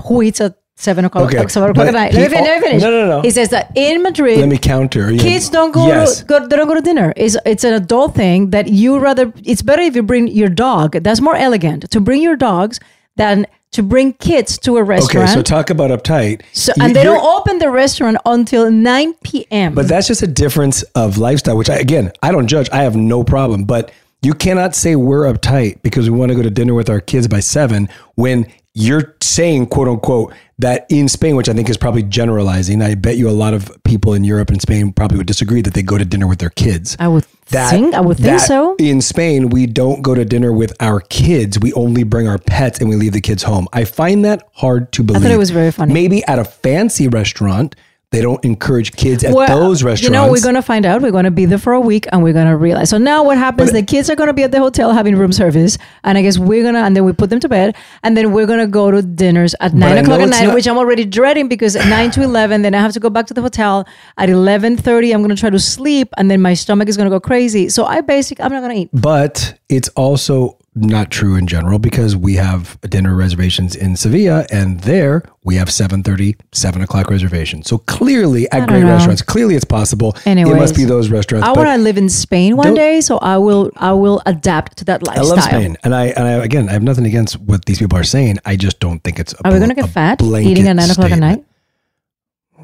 who 0.05 0.21
eats 0.21 0.39
at 0.41 0.55
seven 0.75 1.05
o'clock, 1.05 1.33
Okay, 1.33 1.47
seven 1.47 1.71
o'clock 1.71 1.87
at 1.87 1.93
night. 1.93 2.13
Let 2.13 2.31
me. 2.31 2.37
Let 2.37 2.61
me 2.61 2.67
finish. 2.67 2.81
no, 2.83 2.91
no, 2.91 3.07
no. 3.07 3.21
He 3.21 3.31
says 3.31 3.49
that 3.49 3.71
in 3.75 4.03
Madrid, 4.03 4.39
Let 4.39 4.47
me 4.49 4.57
counter. 4.57 5.11
Yeah. 5.11 5.21
kids 5.21 5.49
don't 5.49 5.71
go, 5.71 5.87
Yes. 5.87 6.19
to, 6.19 6.25
go 6.25 6.47
they 6.47 6.55
don't 6.55 6.67
go 6.67 6.75
to 6.75 6.81
dinner 6.81 7.13
it's 7.15 7.35
it's 7.45 7.63
an 7.63 7.73
adult 7.73 8.15
thing 8.15 8.51
that 8.51 8.67
you 8.69 8.99
rather 8.99 9.33
it's 9.43 9.61
better 9.61 9.81
if 9.81 9.95
you 9.95 10.03
bring 10.03 10.27
your 10.27 10.49
dog 10.49 10.91
that's 11.03 11.19
more 11.19 11.35
elegant 11.35 11.89
to 11.91 11.99
bring 11.99 12.21
your 12.21 12.35
dogs 12.35 12.79
than 13.15 13.47
to 13.71 13.83
bring 13.83 14.13
kids 14.13 14.57
to 14.59 14.77
a 14.77 14.83
restaurant. 14.83 15.29
Okay, 15.29 15.33
so 15.35 15.41
talk 15.43 15.69
about 15.69 15.91
uptight. 15.91 16.41
So- 16.53 16.73
and 16.81 16.95
they 16.95 17.03
you're- 17.03 17.15
don't 17.17 17.25
open 17.39 17.59
the 17.59 17.69
restaurant 17.69 18.17
until 18.25 18.71
9 18.71 19.13
p.m 19.23 19.73
But 19.73 19.87
that's 19.87 20.07
just 20.07 20.23
a 20.23 20.27
difference 20.27 20.83
of 20.95 21.17
lifestyle, 21.17 21.57
which 21.57 21.69
I, 21.69 21.75
again, 21.75 22.11
I 22.23 22.31
don't 22.31 22.47
judge. 22.47 22.69
I 22.71 22.83
have 22.83 22.95
no 22.95 23.23
problem. 23.23 23.65
But 23.65 23.91
you 24.21 24.33
cannot 24.33 24.73
say 24.75 24.95
we're 24.95 25.31
uptight 25.31 25.81
because 25.83 26.09
we 26.09 26.17
want 26.17 26.29
to 26.31 26.35
go 26.35 26.41
to 26.41 26.49
dinner 26.49 26.73
with 26.73 26.89
our 26.89 26.99
kids 27.01 27.27
by 27.27 27.39
seven 27.39 27.87
when 28.15 28.47
you're 28.77 29.15
saying, 29.21 29.65
quote 29.67 29.87
unquote, 29.87 30.33
that 30.59 30.85
in 30.89 31.07
Spain, 31.07 31.35
which 31.35 31.49
I 31.49 31.53
think 31.53 31.67
is 31.67 31.77
probably 31.77 32.03
generalizing. 32.03 32.81
I 32.81 32.93
bet 32.93 33.17
you 33.17 33.27
a 33.27 33.31
lot 33.31 33.53
of 33.55 33.71
people 33.83 34.13
in 34.13 34.23
Europe 34.23 34.49
and 34.49 34.61
Spain 34.61 34.91
probably 34.93 35.17
would 35.17 35.25
disagree 35.27 35.61
that 35.63 35.73
they 35.73 35.81
go 35.81 35.97
to 35.97 36.05
dinner 36.05 36.27
with 36.27 36.39
their 36.39 36.51
kids. 36.51 36.95
i 36.99 37.07
would 37.07 37.25
think 37.45 37.93
i 37.95 38.01
would 38.01 38.17
think 38.17 38.39
so 38.41 38.75
In 38.77 39.01
Spain, 39.01 39.49
we 39.49 39.65
don't 39.65 40.01
go 40.01 40.13
to 40.13 40.25
dinner 40.25 40.51
with 40.53 40.73
our 40.79 40.99
kids. 40.99 41.59
We 41.59 41.73
only 41.73 42.03
bring 42.03 42.27
our 42.27 42.37
pets 42.37 42.79
and 42.79 42.89
we 42.89 42.95
leave 42.95 43.13
the 43.13 43.21
kids 43.21 43.41
home. 43.43 43.67
I 43.73 43.83
find 43.85 44.23
that 44.25 44.47
hard 44.53 44.91
to 44.93 45.03
believe. 45.03 45.21
I 45.21 45.25
thought 45.25 45.33
it 45.33 45.37
was 45.39 45.49
very 45.51 45.71
funny. 45.71 45.93
Maybe 45.93 46.23
at 46.25 46.37
a 46.39 46.43
fancy 46.45 47.07
restaurant, 47.07 47.75
they 48.11 48.21
don't 48.21 48.43
encourage 48.45 48.93
kids 48.95 49.25
at 49.25 49.33
those 49.33 49.83
restaurants. 49.83 50.03
You 50.03 50.09
know, 50.11 50.31
we're 50.31 50.41
going 50.41 50.55
to 50.55 50.61
find 50.61 50.85
out. 50.85 51.01
We're 51.01 51.11
going 51.11 51.25
to 51.25 51.31
be 51.31 51.45
there 51.45 51.57
for 51.57 51.73
a 51.73 51.79
week 51.79 52.05
and 52.11 52.23
we're 52.23 52.31
going 52.31 52.47
to 52.47 52.55
realize. 52.55 52.89
So 52.89 52.97
now 52.97 53.23
what 53.25 53.37
happens? 53.37 53.73
the 53.73 53.83
kids 53.83 54.09
are 54.09 54.15
going 54.15 54.27
to 54.27 54.33
be 54.33 54.43
at 54.43 54.51
the 54.53 54.59
hotel 54.59 54.93
having 54.93 55.17
room 55.17 55.33
service. 55.33 55.77
And 56.05 56.17
I 56.17 56.21
guess 56.21 56.37
we're 56.37 56.61
going 56.63 56.75
to, 56.75 56.79
and 56.79 56.95
then 56.95 57.03
we 57.03 57.11
put 57.11 57.29
them 57.29 57.41
to 57.41 57.49
bed. 57.49 57.75
And 58.03 58.15
then 58.15 58.31
we're 58.31 58.45
going 58.45 58.59
to 58.59 58.67
go 58.67 58.91
to 58.91 59.01
dinners 59.01 59.55
at 59.59 59.73
nine 59.73 59.97
o'clock 59.97 60.21
at 60.21 60.29
night, 60.29 60.45
not- 60.45 60.55
which 60.55 60.67
I'm 60.67 60.77
already 60.77 61.03
dreading 61.03 61.49
because 61.49 61.75
at 61.75 61.85
nine 61.89 62.09
to 62.11 62.21
11, 62.23 62.61
then 62.61 62.73
I 62.73 62.79
have 62.79 62.93
to 62.93 63.01
go 63.01 63.09
back 63.09 63.27
to 63.27 63.33
the 63.33 63.41
hotel. 63.41 63.85
At 64.17 64.29
11.30, 64.29 65.13
I'm 65.13 65.19
going 65.21 65.35
to 65.35 65.39
try 65.39 65.49
to 65.49 65.59
sleep. 65.59 66.07
And 66.17 66.31
then 66.31 66.41
my 66.41 66.53
stomach 66.53 66.87
is 66.87 66.95
going 66.95 67.07
to 67.07 67.13
go 67.13 67.19
crazy. 67.19 67.67
So 67.67 67.83
I 67.83 67.99
basically, 67.99 68.43
I'm 68.45 68.53
not 68.53 68.61
going 68.61 68.73
to 68.73 68.81
eat. 68.83 68.89
but 68.93 69.59
it's 69.67 69.89
also 69.89 70.57
not 70.81 71.11
true 71.11 71.35
in 71.35 71.47
general 71.47 71.79
because 71.79 72.15
we 72.15 72.35
have 72.35 72.79
dinner 72.81 73.15
reservations 73.15 73.75
in 73.75 73.95
Sevilla, 73.95 74.45
and 74.51 74.79
there 74.81 75.23
we 75.43 75.55
have 75.55 75.67
7.30, 75.67 76.39
7 76.51 76.81
o'clock 76.81 77.09
reservations. 77.09 77.67
So 77.67 77.79
clearly, 77.79 78.49
at 78.51 78.67
great 78.67 78.83
know. 78.83 78.93
restaurants, 78.93 79.21
clearly 79.21 79.55
it's 79.55 79.65
possible. 79.65 80.15
Anyways, 80.25 80.53
it 80.53 80.59
must 80.59 80.75
be 80.75 80.85
those 80.85 81.09
restaurants. 81.09 81.47
I 81.47 81.51
want 81.51 81.69
to 81.69 81.77
live 81.77 81.97
in 81.97 82.09
Spain 82.09 82.57
one 82.57 82.73
day, 82.73 83.01
so 83.01 83.17
I 83.17 83.37
will. 83.37 83.71
I 83.75 83.93
will 83.93 84.21
adapt 84.25 84.77
to 84.77 84.85
that 84.85 85.03
lifestyle. 85.03 85.25
I 85.25 85.35
love 85.35 85.43
Spain, 85.43 85.77
and 85.83 85.93
I 85.93 86.07
and 86.07 86.27
I 86.27 86.31
again, 86.43 86.69
I 86.69 86.73
have 86.73 86.83
nothing 86.83 87.05
against 87.05 87.39
what 87.39 87.65
these 87.65 87.79
people 87.79 87.97
are 87.97 88.03
saying. 88.03 88.37
I 88.45 88.55
just 88.55 88.79
don't 88.79 89.03
think 89.03 89.19
it's. 89.19 89.33
A 89.33 89.47
Are 89.47 89.53
we 89.53 89.59
going 89.59 89.69
to 89.69 89.75
get 89.75 89.89
fat 89.89 90.21
eating 90.21 90.67
at 90.67 90.75
nine 90.75 90.89
o'clock 90.89 91.11
at 91.11 91.19
night? 91.19 91.43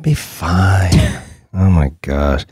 Be 0.02 0.14
fine. 0.14 0.92
oh 1.54 1.70
my 1.70 1.92
gosh. 2.02 2.46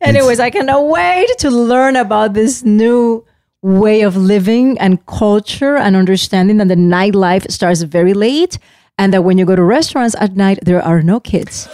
Anyways, 0.00 0.38
I 0.38 0.50
cannot 0.50 0.86
wait 0.86 1.26
to 1.38 1.50
learn 1.50 1.96
about 1.96 2.32
this 2.34 2.62
new 2.62 3.24
way 3.62 4.02
of 4.02 4.16
living 4.16 4.78
and 4.78 5.04
culture 5.06 5.76
and 5.76 5.96
understanding 5.96 6.58
that 6.58 6.68
the 6.68 6.76
nightlife 6.76 7.50
starts 7.50 7.82
very 7.82 8.14
late 8.14 8.56
and 8.96 9.12
that 9.12 9.22
when 9.22 9.36
you 9.36 9.44
go 9.44 9.56
to 9.56 9.62
restaurants 9.62 10.14
at 10.20 10.36
night, 10.36 10.60
there 10.62 10.80
are 10.80 11.02
no 11.02 11.18
kids. 11.18 11.66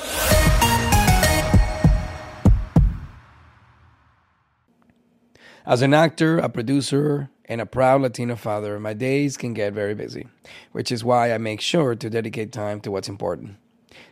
As 5.67 5.83
an 5.83 5.93
actor, 5.93 6.39
a 6.39 6.49
producer, 6.49 7.31
and 7.47 7.61
a 7.61 7.67
proud 7.67 8.01
Latino 8.01 8.37
father, 8.37 8.81
my 8.81 8.95
days 8.95 9.37
can 9.37 9.53
get 9.53 9.75
very 9.75 9.95
busy, 9.95 10.27
which 10.73 10.91
is 10.91 11.05
why 11.05 11.33
I 11.33 11.39
make 11.39 11.61
sure 11.61 11.95
to 11.95 12.11
dedicate 12.11 12.53
time 12.53 12.81
to 12.81 12.91
what's 12.91 13.09
important, 13.09 13.57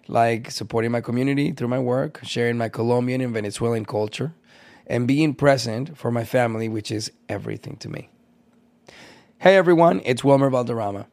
like 0.09 0.51
supporting 0.51 0.91
my 0.91 1.01
community 1.01 1.53
through 1.53 1.69
my 1.69 1.79
work, 1.79 2.21
sharing 2.23 2.59
my 2.59 2.69
Colombian 2.69 3.23
and 3.23 3.33
Venezuelan 3.33 3.87
culture, 3.87 4.35
and 4.87 5.09
being 5.09 5.35
present 5.35 5.97
for 5.97 6.11
my 6.11 6.25
family, 6.25 6.69
which 6.69 6.91
is 6.91 7.13
everything 7.29 7.77
to 7.77 7.89
me. 7.89 8.09
Hey 9.39 9.57
everyone, 9.57 10.01
it's 10.05 10.23
Wilmer 10.23 10.51
Valderrama, 10.51 11.07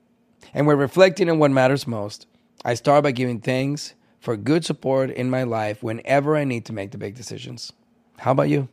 and 0.53 0.67
we're 0.67 0.75
reflecting 0.75 1.29
on 1.29 1.39
what 1.39 1.51
matters 1.51 1.87
most. 1.87 2.27
I 2.63 2.73
start 2.73 3.03
by 3.03 3.11
giving 3.11 3.39
thanks 3.39 3.95
for 4.19 4.35
good 4.37 4.65
support 4.65 5.09
in 5.09 5.29
my 5.29 5.43
life 5.43 5.81
whenever 5.81 6.35
I 6.35 6.43
need 6.43 6.65
to 6.65 6.73
make 6.73 6.91
the 6.91 6.97
big 6.97 7.15
decisions. 7.15 7.71
How 8.19 8.31
about 8.31 8.49
you? 8.49 8.67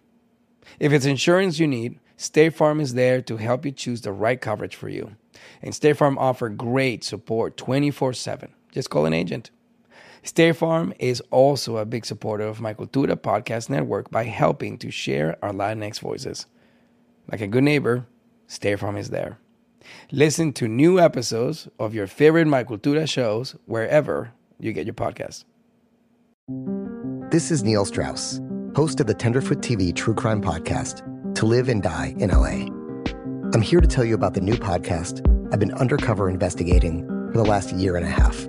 If 0.80 0.92
it's 0.92 1.06
insurance 1.06 1.58
you 1.58 1.68
need, 1.68 2.00
State 2.16 2.54
Farm 2.54 2.80
is 2.80 2.94
there 2.94 3.22
to 3.22 3.36
help 3.36 3.64
you 3.64 3.72
choose 3.72 4.00
the 4.00 4.12
right 4.12 4.40
coverage 4.40 4.74
for 4.74 4.88
you. 4.88 5.16
And 5.62 5.74
State 5.74 5.96
Farm 5.96 6.18
offer 6.18 6.48
great 6.48 7.04
support 7.04 7.56
24/7. 7.56 8.48
Just 8.72 8.90
call 8.90 9.06
an 9.06 9.12
agent. 9.12 9.50
State 10.26 10.56
Farm 10.56 10.92
is 10.98 11.20
also 11.30 11.76
a 11.76 11.84
big 11.84 12.04
supporter 12.04 12.44
of 12.44 12.60
my 12.60 12.74
Cultura 12.74 13.14
podcast 13.14 13.70
network 13.70 14.10
by 14.10 14.24
helping 14.24 14.76
to 14.78 14.90
share 14.90 15.36
our 15.40 15.52
Latinx 15.52 16.00
voices. 16.00 16.46
Like 17.30 17.40
a 17.40 17.46
good 17.46 17.62
neighbor, 17.62 18.06
State 18.48 18.80
Farm 18.80 18.96
is 18.96 19.10
there. 19.10 19.38
Listen 20.10 20.52
to 20.54 20.66
new 20.66 20.98
episodes 20.98 21.68
of 21.78 21.94
your 21.94 22.08
favorite 22.08 22.48
My 22.48 22.64
Cultura 22.64 23.08
shows 23.08 23.54
wherever 23.66 24.32
you 24.58 24.72
get 24.72 24.84
your 24.84 24.94
podcasts. 24.94 25.44
This 27.30 27.52
is 27.52 27.62
Neil 27.62 27.84
Strauss, 27.84 28.40
host 28.74 28.98
of 28.98 29.06
the 29.06 29.14
Tenderfoot 29.14 29.58
TV 29.58 29.94
True 29.94 30.14
Crime 30.14 30.42
Podcast, 30.42 31.04
To 31.36 31.46
Live 31.46 31.68
and 31.68 31.84
Die 31.84 32.14
in 32.18 32.30
LA. 32.30 32.66
I'm 33.54 33.62
here 33.62 33.80
to 33.80 33.86
tell 33.86 34.04
you 34.04 34.16
about 34.16 34.34
the 34.34 34.40
new 34.40 34.56
podcast 34.56 35.22
I've 35.52 35.60
been 35.60 35.74
undercover 35.74 36.28
investigating 36.28 37.06
for 37.30 37.38
the 37.38 37.44
last 37.44 37.72
year 37.72 37.94
and 37.94 38.04
a 38.04 38.10
half. 38.10 38.48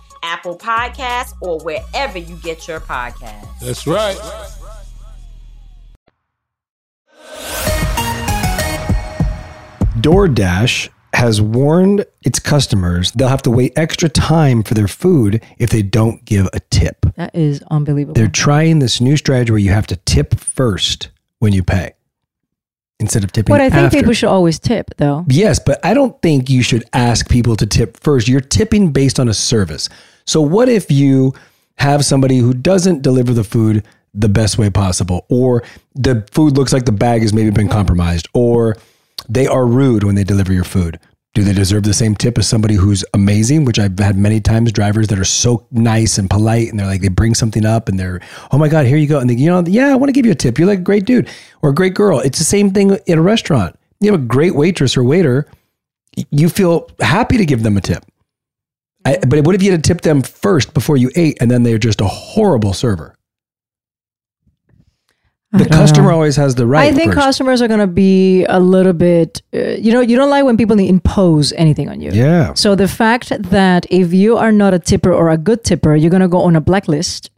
Apple 0.23 0.57
Podcasts, 0.57 1.33
or 1.41 1.59
wherever 1.59 2.17
you 2.17 2.35
get 2.37 2.67
your 2.67 2.79
podcasts. 2.79 3.59
That's 3.59 3.87
right. 3.87 4.17
DoorDash 9.99 10.89
has 11.13 11.41
warned 11.41 12.05
its 12.23 12.39
customers 12.39 13.11
they'll 13.11 13.27
have 13.27 13.41
to 13.43 13.51
wait 13.51 13.73
extra 13.75 14.07
time 14.09 14.63
for 14.63 14.73
their 14.73 14.87
food 14.87 15.43
if 15.59 15.69
they 15.69 15.81
don't 15.81 16.23
give 16.25 16.47
a 16.53 16.59
tip. 16.71 17.05
That 17.15 17.35
is 17.35 17.61
unbelievable. 17.69 18.13
They're 18.13 18.27
trying 18.27 18.79
this 18.79 19.01
new 19.01 19.17
strategy 19.17 19.51
where 19.51 19.59
you 19.59 19.71
have 19.71 19.87
to 19.87 19.97
tip 19.97 20.39
first 20.39 21.09
when 21.39 21.53
you 21.53 21.63
pay 21.63 21.93
instead 22.99 23.23
of 23.23 23.31
tipping 23.31 23.53
But 23.53 23.61
I 23.61 23.69
think 23.69 23.87
after. 23.87 23.97
people 23.97 24.13
should 24.13 24.29
always 24.29 24.59
tip, 24.59 24.91
though. 24.97 25.25
Yes, 25.27 25.59
but 25.59 25.83
I 25.85 25.93
don't 25.93 26.19
think 26.21 26.49
you 26.49 26.63
should 26.63 26.85
ask 26.93 27.29
people 27.29 27.55
to 27.57 27.65
tip 27.65 27.99
first. 27.99 28.27
You're 28.27 28.41
tipping 28.41 28.91
based 28.91 29.19
on 29.19 29.27
a 29.27 29.33
service. 29.33 29.89
So, 30.25 30.41
what 30.41 30.69
if 30.69 30.91
you 30.91 31.33
have 31.77 32.05
somebody 32.05 32.37
who 32.37 32.53
doesn't 32.53 33.01
deliver 33.01 33.33
the 33.33 33.43
food 33.43 33.85
the 34.13 34.29
best 34.29 34.57
way 34.57 34.69
possible, 34.69 35.25
or 35.29 35.63
the 35.95 36.27
food 36.31 36.57
looks 36.57 36.73
like 36.73 36.85
the 36.85 36.91
bag 36.91 37.21
has 37.21 37.33
maybe 37.33 37.49
been 37.49 37.69
compromised, 37.69 38.27
or 38.33 38.77
they 39.29 39.47
are 39.47 39.65
rude 39.65 40.03
when 40.03 40.15
they 40.15 40.23
deliver 40.23 40.53
your 40.53 40.63
food? 40.63 40.99
Do 41.33 41.43
they 41.45 41.53
deserve 41.53 41.83
the 41.83 41.93
same 41.93 42.13
tip 42.13 42.37
as 42.37 42.45
somebody 42.45 42.75
who's 42.75 43.05
amazing? 43.13 43.63
Which 43.63 43.79
I've 43.79 43.97
had 43.97 44.17
many 44.17 44.41
times 44.41 44.73
drivers 44.73 45.07
that 45.07 45.19
are 45.19 45.23
so 45.23 45.65
nice 45.71 46.17
and 46.17 46.29
polite, 46.29 46.67
and 46.67 46.77
they're 46.77 46.87
like, 46.87 47.01
they 47.01 47.07
bring 47.07 47.35
something 47.35 47.65
up 47.65 47.87
and 47.87 47.97
they're, 47.97 48.19
oh 48.51 48.57
my 48.57 48.67
God, 48.67 48.85
here 48.85 48.97
you 48.97 49.07
go. 49.07 49.19
And 49.19 49.29
they, 49.29 49.35
you 49.35 49.49
know, 49.49 49.63
yeah, 49.65 49.93
I 49.93 49.95
want 49.95 50.09
to 50.09 50.13
give 50.13 50.25
you 50.25 50.33
a 50.33 50.35
tip. 50.35 50.59
You're 50.59 50.67
like 50.67 50.79
a 50.79 50.83
great 50.83 51.05
dude 51.05 51.29
or 51.61 51.69
a 51.69 51.73
great 51.73 51.93
girl. 51.93 52.19
It's 52.19 52.37
the 52.37 52.43
same 52.43 52.71
thing 52.71 52.97
in 53.05 53.17
a 53.17 53.21
restaurant. 53.21 53.79
You 54.01 54.11
have 54.11 54.19
a 54.19 54.25
great 54.25 54.55
waitress 54.55 54.97
or 54.97 55.03
waiter, 55.03 55.47
you 56.31 56.49
feel 56.49 56.89
happy 56.99 57.37
to 57.37 57.45
give 57.45 57.63
them 57.63 57.77
a 57.77 57.81
tip. 57.81 58.03
I, 59.05 59.17
but 59.27 59.45
what 59.45 59.55
if 59.55 59.63
you 59.63 59.71
had 59.71 59.83
to 59.83 59.87
tip 59.87 60.01
them 60.01 60.21
first 60.21 60.73
before 60.73 60.97
you 60.97 61.09
ate 61.15 61.37
and 61.41 61.49
then 61.49 61.63
they're 61.63 61.77
just 61.77 62.01
a 62.01 62.07
horrible 62.07 62.73
server? 62.73 63.15
The 65.53 65.65
customer 65.65 66.13
always 66.13 66.37
has 66.37 66.55
the 66.55 66.65
right. 66.65 66.89
I 66.89 66.95
think 66.95 67.13
first. 67.13 67.25
customers 67.25 67.61
are 67.61 67.67
going 67.67 67.81
to 67.81 67.87
be 67.87 68.45
a 68.45 68.59
little 68.59 68.93
bit, 68.93 69.41
uh, 69.53 69.71
you 69.71 69.91
know, 69.91 69.99
you 69.99 70.15
don't 70.15 70.29
like 70.29 70.45
when 70.45 70.55
people 70.55 70.79
impose 70.79 71.51
anything 71.53 71.89
on 71.89 71.99
you. 71.99 72.11
Yeah. 72.11 72.53
So 72.53 72.73
the 72.73 72.87
fact 72.87 73.33
that 73.37 73.85
if 73.89 74.13
you 74.13 74.37
are 74.37 74.53
not 74.53 74.73
a 74.73 74.79
tipper 74.79 75.11
or 75.11 75.29
a 75.29 75.37
good 75.37 75.65
tipper, 75.65 75.93
you're 75.93 76.09
going 76.09 76.21
to 76.21 76.29
go 76.29 76.41
on 76.41 76.55
a 76.55 76.61
blacklist. 76.61 77.31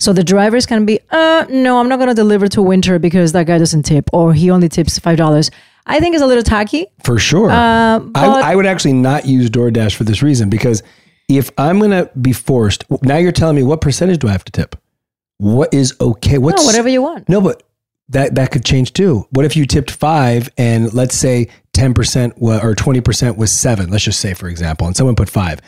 So 0.00 0.12
the 0.12 0.24
drivers 0.24 0.66
can 0.66 0.84
be, 0.84 0.98
uh, 1.10 1.46
no, 1.48 1.78
I'm 1.78 1.88
not 1.88 1.98
going 1.98 2.08
to 2.08 2.14
deliver 2.14 2.48
to 2.48 2.62
Winter 2.62 2.98
because 2.98 3.32
that 3.32 3.46
guy 3.46 3.58
doesn't 3.58 3.84
tip 3.84 4.10
or 4.12 4.32
he 4.32 4.50
only 4.50 4.68
tips 4.68 4.98
$5. 4.98 5.50
I 5.86 6.00
think 6.00 6.14
it's 6.14 6.24
a 6.24 6.26
little 6.26 6.42
tacky. 6.42 6.86
For 7.04 7.20
sure. 7.20 7.50
Uh, 7.50 8.00
I, 8.14 8.52
I 8.52 8.56
would 8.56 8.66
actually 8.66 8.94
not 8.94 9.26
use 9.26 9.48
DoorDash 9.48 9.94
for 9.94 10.04
this 10.04 10.22
reason 10.22 10.50
because 10.50 10.82
if 11.38 11.50
I'm 11.58 11.78
going 11.78 11.90
to 11.90 12.10
be 12.20 12.32
forced, 12.32 12.84
now 13.02 13.16
you're 13.16 13.32
telling 13.32 13.56
me 13.56 13.62
what 13.62 13.80
percentage 13.80 14.18
do 14.18 14.28
I 14.28 14.32
have 14.32 14.44
to 14.44 14.52
tip? 14.52 14.76
What 15.38 15.72
is 15.72 15.94
okay? 16.00 16.38
What's 16.38 16.62
no, 16.62 16.66
whatever 16.66 16.88
you 16.88 17.00
want. 17.00 17.28
No, 17.28 17.40
but 17.40 17.62
that 18.10 18.34
that 18.34 18.50
could 18.50 18.64
change 18.64 18.92
too. 18.92 19.26
What 19.30 19.46
if 19.46 19.56
you 19.56 19.64
tipped 19.64 19.90
five 19.90 20.50
and 20.58 20.92
let's 20.92 21.14
say 21.14 21.48
ten 21.72 21.94
percent 21.94 22.34
or 22.38 22.74
twenty 22.74 23.00
percent 23.00 23.38
was 23.38 23.50
seven? 23.50 23.88
Let's 23.90 24.04
just 24.04 24.20
say, 24.20 24.34
for 24.34 24.48
example, 24.48 24.86
and 24.86 24.94
someone 24.94 25.16
put 25.16 25.30
five. 25.30 25.60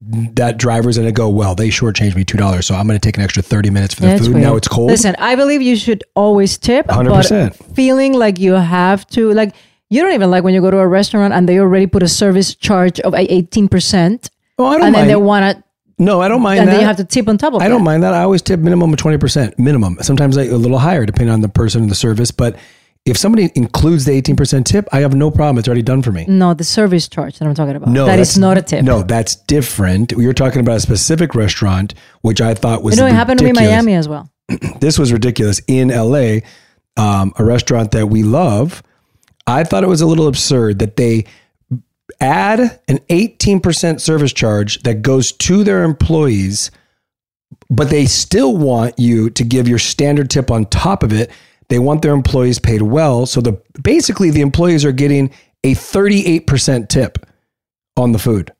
That 0.00 0.56
driver's 0.56 0.96
gonna 0.96 1.12
go. 1.12 1.28
Well, 1.28 1.54
they 1.54 1.68
shortchanged 1.68 2.16
me 2.16 2.24
two 2.24 2.38
dollars, 2.38 2.66
so 2.66 2.74
I'm 2.74 2.86
gonna 2.86 2.98
take 2.98 3.18
an 3.18 3.22
extra 3.22 3.42
thirty 3.42 3.68
minutes 3.68 3.92
for 3.92 4.00
the 4.00 4.06
That's 4.06 4.22
food. 4.24 4.34
weird. 4.36 4.46
Now 4.46 4.56
it's 4.56 4.68
cold. 4.68 4.90
Listen, 4.90 5.14
I 5.18 5.34
believe 5.34 5.60
you 5.60 5.76
should 5.76 6.02
always 6.14 6.56
tip. 6.56 6.86
100%. 6.86 7.58
But 7.58 7.76
feeling 7.76 8.14
like 8.14 8.38
you 8.38 8.54
have 8.54 9.06
to, 9.08 9.30
like, 9.34 9.54
you 9.90 10.00
don't 10.00 10.14
even 10.14 10.30
like 10.30 10.44
when 10.44 10.54
you 10.54 10.62
go 10.62 10.70
to 10.70 10.78
a 10.78 10.88
restaurant 10.88 11.34
and 11.34 11.46
they 11.46 11.58
already 11.58 11.86
put 11.86 12.02
a 12.02 12.08
service 12.08 12.54
charge 12.54 12.98
of 13.00 13.12
eighteen 13.14 13.68
percent. 13.68 14.30
Oh, 14.58 14.66
I 14.66 14.76
don't 14.78 14.86
and 14.86 14.94
then 14.94 15.00
mind. 15.02 15.10
they 15.10 15.16
want 15.16 15.56
to. 15.58 15.64
No, 15.98 16.20
I 16.22 16.28
don't 16.28 16.40
mind 16.42 16.60
And 16.60 16.68
that. 16.68 16.72
then 16.72 16.80
you 16.80 16.86
have 16.86 16.96
to 16.96 17.04
tip 17.04 17.28
on 17.28 17.36
top 17.36 17.52
of 17.54 17.60
I 17.60 17.64
that. 17.64 17.68
don't 17.68 17.84
mind 17.84 18.02
that. 18.02 18.14
I 18.14 18.22
always 18.22 18.40
tip 18.42 18.60
minimum 18.60 18.92
of 18.92 18.98
twenty 18.98 19.18
percent, 19.18 19.58
minimum. 19.58 19.98
Sometimes 20.00 20.36
like 20.36 20.50
a 20.50 20.56
little 20.56 20.78
higher 20.78 21.04
depending 21.04 21.32
on 21.32 21.40
the 21.42 21.48
person 21.48 21.82
and 21.82 21.90
the 21.90 21.94
service. 21.94 22.30
But 22.30 22.56
if 23.06 23.16
somebody 23.18 23.50
includes 23.54 24.06
the 24.06 24.12
eighteen 24.12 24.34
percent 24.36 24.66
tip, 24.66 24.88
I 24.92 25.00
have 25.00 25.14
no 25.14 25.30
problem. 25.30 25.58
It's 25.58 25.68
already 25.68 25.82
done 25.82 26.00
for 26.02 26.10
me. 26.12 26.24
No, 26.26 26.54
the 26.54 26.64
service 26.64 27.06
charge 27.08 27.38
that 27.38 27.46
I'm 27.46 27.54
talking 27.54 27.76
about. 27.76 27.90
No, 27.90 28.06
that's 28.06 28.38
not 28.38 28.56
a 28.56 28.62
tip. 28.62 28.82
No, 28.84 29.02
that's 29.02 29.36
different. 29.36 30.12
You're 30.12 30.32
talking 30.32 30.60
about 30.60 30.76
a 30.76 30.80
specific 30.80 31.34
restaurant, 31.34 31.92
which 32.22 32.40
I 32.40 32.54
thought 32.54 32.82
was 32.82 32.96
You 32.96 33.02
know, 33.02 33.06
it 33.08 33.12
happened 33.14 33.38
to 33.40 33.44
me 33.44 33.50
in. 33.50 33.56
Miami 33.56 33.92
as 33.94 34.08
well. 34.08 34.30
this 34.80 34.98
was 34.98 35.12
ridiculous 35.12 35.60
in 35.68 35.88
LA, 35.88 36.38
um, 36.96 37.32
a 37.38 37.44
restaurant 37.44 37.90
that 37.92 38.06
we 38.06 38.22
love. 38.22 38.82
I 39.46 39.64
thought 39.64 39.82
it 39.84 39.88
was 39.88 40.00
a 40.00 40.06
little 40.06 40.28
absurd 40.28 40.78
that 40.78 40.96
they 40.96 41.26
add 42.20 42.80
an 42.88 42.98
18% 43.10 44.00
service 44.00 44.32
charge 44.32 44.82
that 44.82 45.02
goes 45.02 45.32
to 45.32 45.64
their 45.64 45.84
employees, 45.84 46.70
but 47.70 47.90
they 47.90 48.06
still 48.06 48.56
want 48.56 48.98
you 48.98 49.30
to 49.30 49.44
give 49.44 49.68
your 49.68 49.78
standard 49.78 50.30
tip 50.30 50.50
on 50.50 50.66
top 50.66 51.02
of 51.02 51.12
it. 51.12 51.30
They 51.68 51.78
want 51.78 52.02
their 52.02 52.14
employees 52.14 52.58
paid 52.58 52.82
well. 52.82 53.26
So 53.26 53.40
the 53.40 53.60
basically 53.82 54.30
the 54.30 54.40
employees 54.42 54.84
are 54.84 54.92
getting 54.92 55.30
a 55.64 55.74
38% 55.74 56.88
tip 56.88 57.26
on 57.96 58.12
the 58.12 58.18
food. 58.18 58.52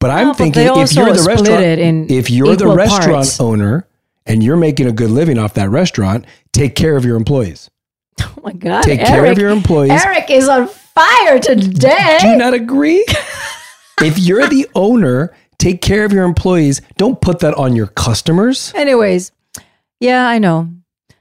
But 0.00 0.10
I'm 0.10 0.28
No, 0.28 0.34
thinking 0.34 0.64
they 0.64 0.68
if 0.82 0.92
you're 0.94 1.06
the 1.12 1.22
restaurant 1.22 2.10
if 2.10 2.30
you're 2.30 2.56
the 2.56 2.68
restaurant 2.68 3.14
parts. 3.16 3.40
owner 3.40 3.88
and 4.26 4.42
you're 4.42 4.56
making 4.56 4.86
a 4.86 4.92
good 4.92 5.10
living 5.10 5.38
off 5.38 5.54
that 5.54 5.70
restaurant, 5.70 6.26
take 6.52 6.74
care 6.74 6.96
of 6.96 7.04
your 7.04 7.16
employees. 7.16 7.70
Oh 8.20 8.42
my 8.42 8.52
God. 8.52 8.82
Take 8.82 9.00
Eric, 9.00 9.08
care 9.08 9.32
of 9.32 9.38
your 9.38 9.50
employees. 9.50 9.92
Eric 10.04 10.30
is 10.30 10.48
on 10.48 10.68
fire 10.94 11.38
today. 11.38 12.18
Do 12.20 12.28
you 12.28 12.36
not 12.36 12.54
agree? 12.54 13.04
if 14.02 14.18
you're 14.18 14.46
the 14.48 14.68
owner, 14.74 15.34
take 15.58 15.80
care 15.82 16.04
of 16.04 16.12
your 16.12 16.24
employees. 16.24 16.80
Don't 16.96 17.20
put 17.20 17.40
that 17.40 17.54
on 17.54 17.74
your 17.76 17.88
customers. 17.88 18.72
Anyways, 18.74 19.32
yeah, 20.00 20.26
I 20.28 20.38
know. 20.38 20.70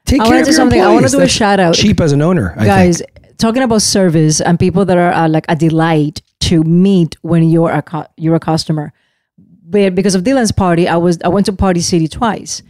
Take 0.06 0.22
I 0.22 0.28
care 0.28 0.42
of 0.42 0.48
your 0.48 0.54
something. 0.56 0.82
I 0.82 0.88
want 0.88 1.02
to 1.02 1.06
employees. 1.08 1.12
do 1.14 1.22
a 1.22 1.28
shout 1.30 1.60
out. 1.60 1.76
Cheap 1.76 2.02
as 2.02 2.12
an 2.12 2.22
owner, 2.22 2.54
I 2.58 2.66
guys 2.66 2.98
think. 3.00 3.38
talking 3.38 3.64
about 3.64 3.82
service 3.82 4.42
and 4.42 4.60
people 4.60 4.86
that 4.86 4.98
are 4.98 5.12
uh, 5.14 5.28
like 5.30 5.46
a 5.50 5.56
delight 5.56 6.22
to 6.42 6.64
meet 6.64 7.16
when 7.22 7.44
you're 7.50 7.72
a 7.72 7.82
cu- 7.82 8.04
you're 8.18 8.36
a 8.36 8.40
customer 8.40 8.92
but 9.38 9.96
because 9.96 10.14
of 10.14 10.24
dylan's 10.24 10.52
party 10.52 10.90
i 10.90 10.98
was 10.98 11.18
i 11.24 11.30
went 11.30 11.46
to 11.46 11.54
party 11.54 11.80
city 11.80 12.06
twice 12.08 12.62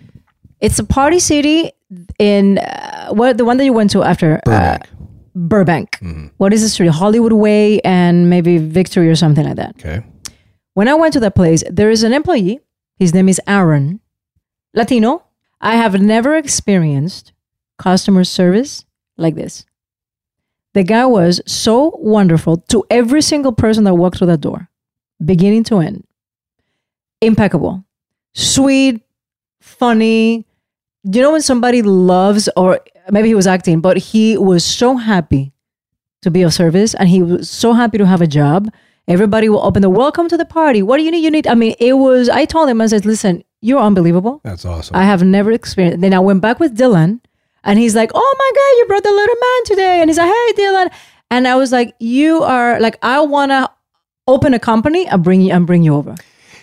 it's 0.62 0.78
a 0.78 0.84
party 0.84 1.18
city 1.18 1.72
in 2.20 2.60
uh, 2.60 3.10
what 3.10 3.38
the 3.39 3.44
one 3.46 3.58
that 3.58 3.66
you 3.66 3.74
went 3.74 3.89
to 3.89 4.04
after 4.04 4.39
burbank, 4.46 4.84
uh, 4.84 4.93
burbank. 5.36 5.91
Mm-hmm. 6.02 6.28
What 6.38 6.54
is 6.54 6.62
the 6.62 6.69
street 6.69 6.89
hollywood 6.91 7.34
way 7.34 7.80
and 7.82 8.30
maybe 8.30 8.58
victory 8.58 9.10
or 9.10 9.15
something 9.15 9.46
like 9.46 9.56
that 9.58 9.76
Okay. 9.80 10.04
when 10.74 10.88
I 10.88 10.93
went 10.93 11.13
to 11.13 11.19
that 11.22 11.36
place, 11.36 11.63
there 11.69 11.89
is 11.89 12.04
an 12.04 12.13
employee. 12.13 12.60
His 12.98 13.13
name 13.13 13.28
is 13.30 13.41
Aaron, 13.48 14.00
Latino. 14.74 15.24
I 15.60 15.76
have 15.76 16.00
never 16.02 16.36
experienced 16.36 17.34
customer 17.78 18.24
service 18.24 18.86
like 19.17 19.36
this. 19.36 19.65
The 20.74 20.84
guy 20.84 21.06
was 21.06 21.41
so 21.46 21.96
wonderful 22.00 22.58
to 22.69 22.84
every 22.89 23.22
single 23.22 23.52
person 23.54 23.84
that 23.86 23.93
walked 23.96 24.17
through 24.17 24.28
that 24.28 24.41
door, 24.41 24.69
beginning 25.24 25.63
to 25.65 25.78
end. 25.80 26.06
Impeccable, 27.22 27.86
sweet, 28.34 29.02
funny. 29.62 30.46
Do 31.10 31.19
you 31.19 31.24
know 31.24 31.32
when 31.32 31.41
somebody 31.41 31.82
loves, 31.82 32.50
or 32.58 32.80
maybe 33.12 33.28
he 33.28 33.36
was 33.36 33.48
acting, 33.48 33.82
but 33.82 33.98
he 33.98 34.38
was 34.38 34.63
so 34.63 34.98
happy 34.98 35.54
to 36.22 36.32
be 36.32 36.42
of 36.42 36.54
service 36.54 36.94
and 36.94 37.10
he 37.10 37.22
was 37.22 37.50
so 37.50 37.74
happy 37.74 37.98
to 37.98 38.06
have 38.06 38.22
a 38.22 38.28
job. 38.28 38.72
Everybody 39.08 39.50
will 39.50 39.62
open 39.62 39.82
the 39.82 39.89
welcome 39.89 40.30
to 40.30 40.38
the 40.38 40.46
party. 40.46 40.82
What 40.82 40.98
do 40.98 41.04
you 41.04 41.12
need? 41.12 41.24
You 41.24 41.32
need. 41.32 41.46
I 41.48 41.56
mean, 41.56 41.76
it 41.80 41.94
was. 41.94 42.30
I 42.30 42.46
told 42.46 42.70
him. 42.70 42.80
I 42.80 42.88
said, 42.88 43.06
"Listen, 43.06 43.44
you're 43.60 43.82
unbelievable. 43.82 44.39
That's 44.46 44.63
awesome. 44.63 44.96
I 44.96 45.04
have 45.04 45.22
never 45.24 45.52
experienced." 45.52 46.00
Then 46.00 46.13
I 46.13 46.20
went 46.20 46.39
back 46.42 46.58
with 46.62 46.78
Dylan, 46.78 47.20
and 47.66 47.78
he's 47.78 47.96
like, 47.96 48.12
"Oh 48.16 48.36
my 48.39 48.52
god, 48.56 48.78
you 48.78 48.86
brought 48.88 49.04
the 49.04 49.12
little 49.12 49.36
man 49.36 49.63
today!" 49.66 50.00
And 50.00 50.10
he's 50.10 50.18
like, 50.18 50.32
"Hey, 50.34 50.54
Dylan," 50.63 50.89
and 51.30 51.50
I 51.50 51.56
was 51.58 51.74
like, 51.74 51.94
"You 52.00 52.44
are 52.44 52.80
like, 52.80 52.98
I 53.04 53.20
want 53.20 53.52
to 53.52 53.70
open 54.26 54.54
a 54.54 54.60
company 54.60 55.06
and 55.06 55.22
bring 55.22 55.42
you 55.42 55.52
and 55.52 55.68
bring 55.68 55.84
you 55.84 55.96
over." 55.96 56.16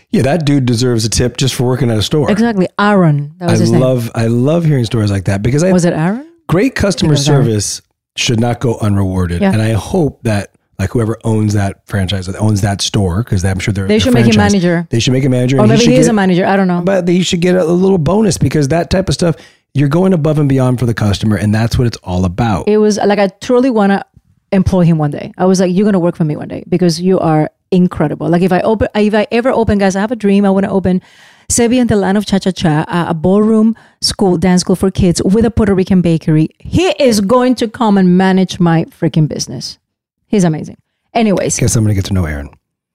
Yeah, 0.09 0.22
that 0.22 0.46
dude 0.46 0.64
deserves 0.64 1.05
a 1.05 1.11
tip 1.11 1.37
just 1.37 1.55
for 1.55 1.64
working 1.64 1.90
at 1.90 1.98
a 1.98 2.03
store. 2.03 2.31
Exactly, 2.31 2.68
Aaron. 2.79 3.35
That 3.37 3.50
was 3.50 3.61
I 3.61 3.64
his 3.64 3.72
name. 3.72 3.83
love 3.83 4.11
I 4.14 4.29
love 4.29 4.64
hearing 4.64 4.87
stories 4.87 5.11
like 5.11 5.26
that 5.26 5.42
because 5.42 5.62
I 5.62 5.72
Was 5.72 5.85
it 5.85 5.92
Aaron? 5.92 6.26
Great 6.50 6.74
customer 6.74 7.16
service 7.16 7.80
should 8.16 8.40
not 8.40 8.60
go 8.60 8.76
unrewarded. 8.78 9.40
Yeah. 9.40 9.52
And 9.52 9.62
I 9.62 9.72
hope 9.72 10.22
that 10.24 10.52
like 10.80 10.90
whoever 10.90 11.18
owns 11.24 11.52
that 11.52 11.86
franchise, 11.86 12.26
that 12.26 12.36
owns 12.36 12.62
that 12.62 12.80
store, 12.80 13.22
because 13.22 13.44
I'm 13.44 13.58
sure 13.58 13.72
they're 13.72 13.86
They 13.86 13.98
should 13.98 14.14
make 14.14 14.32
a 14.32 14.36
manager. 14.36 14.86
They 14.90 14.98
should 14.98 15.12
make 15.12 15.24
a 15.24 15.28
manager, 15.28 15.58
Or 15.58 15.60
oh, 15.60 15.66
maybe 15.66 15.82
should 15.82 15.92
he 15.92 15.96
is 15.98 16.06
get- 16.06 16.10
a 16.10 16.14
manager. 16.14 16.44
I 16.46 16.56
don't 16.56 16.68
know. 16.68 16.80
But 16.82 17.06
he 17.06 17.22
should 17.22 17.40
get 17.40 17.54
a, 17.54 17.62
a 17.62 17.64
little 17.64 17.98
bonus 17.98 18.38
because 18.38 18.68
that 18.68 18.90
type 18.90 19.08
of 19.08 19.14
stuff, 19.14 19.36
you're 19.74 19.88
going 19.88 20.12
above 20.12 20.38
and 20.38 20.48
beyond 20.48 20.80
for 20.80 20.86
the 20.86 20.94
customer, 20.94 21.36
and 21.36 21.54
that's 21.54 21.78
what 21.78 21.86
it's 21.86 21.98
all 21.98 22.24
about. 22.24 22.66
It 22.66 22.78
was 22.78 22.96
like 22.96 23.18
I 23.18 23.28
truly 23.28 23.70
want 23.70 23.92
to 23.92 24.04
employ 24.50 24.84
him 24.84 24.98
one 24.98 25.12
day. 25.12 25.32
I 25.38 25.44
was 25.44 25.60
like, 25.60 25.72
you're 25.72 25.84
gonna 25.84 26.00
work 26.00 26.16
for 26.16 26.24
me 26.24 26.34
one 26.34 26.48
day 26.48 26.64
because 26.68 27.00
you 27.00 27.20
are 27.20 27.50
incredible. 27.70 28.28
Like 28.28 28.42
if 28.42 28.52
I 28.52 28.60
open, 28.62 28.88
if 28.96 29.14
I 29.14 29.28
ever 29.30 29.50
open, 29.50 29.78
guys, 29.78 29.94
I 29.94 30.00
have 30.00 30.10
a 30.10 30.16
dream. 30.16 30.44
I 30.44 30.50
want 30.50 30.64
to 30.64 30.70
open 30.72 31.02
Sebi 31.50 31.80
and 31.80 31.88
the 31.90 31.96
Land 31.96 32.16
of 32.16 32.24
Cha 32.26 32.38
Cha 32.38 32.50
Cha, 32.52 32.84
a- 32.88 33.10
a 33.10 33.14
ballroom 33.14 33.74
school, 34.00 34.36
dance 34.38 34.60
school 34.62 34.76
for 34.76 34.90
kids 34.90 35.20
with 35.24 35.44
a 35.44 35.50
Puerto 35.50 35.74
Rican 35.74 36.00
bakery. 36.00 36.48
He 36.58 36.86
is 37.02 37.20
going 37.20 37.54
to 37.56 37.68
come 37.68 37.98
and 37.98 38.16
manage 38.16 38.60
my 38.60 38.84
freaking 38.86 39.26
business. 39.28 39.78
He's 40.26 40.44
amazing. 40.44 40.76
Anyways, 41.12 41.58
Guess 41.58 41.74
I'm 41.76 41.82
gonna 41.84 41.94
get 41.94 42.04
to 42.06 42.14
know 42.14 42.24
Aaron. 42.24 42.50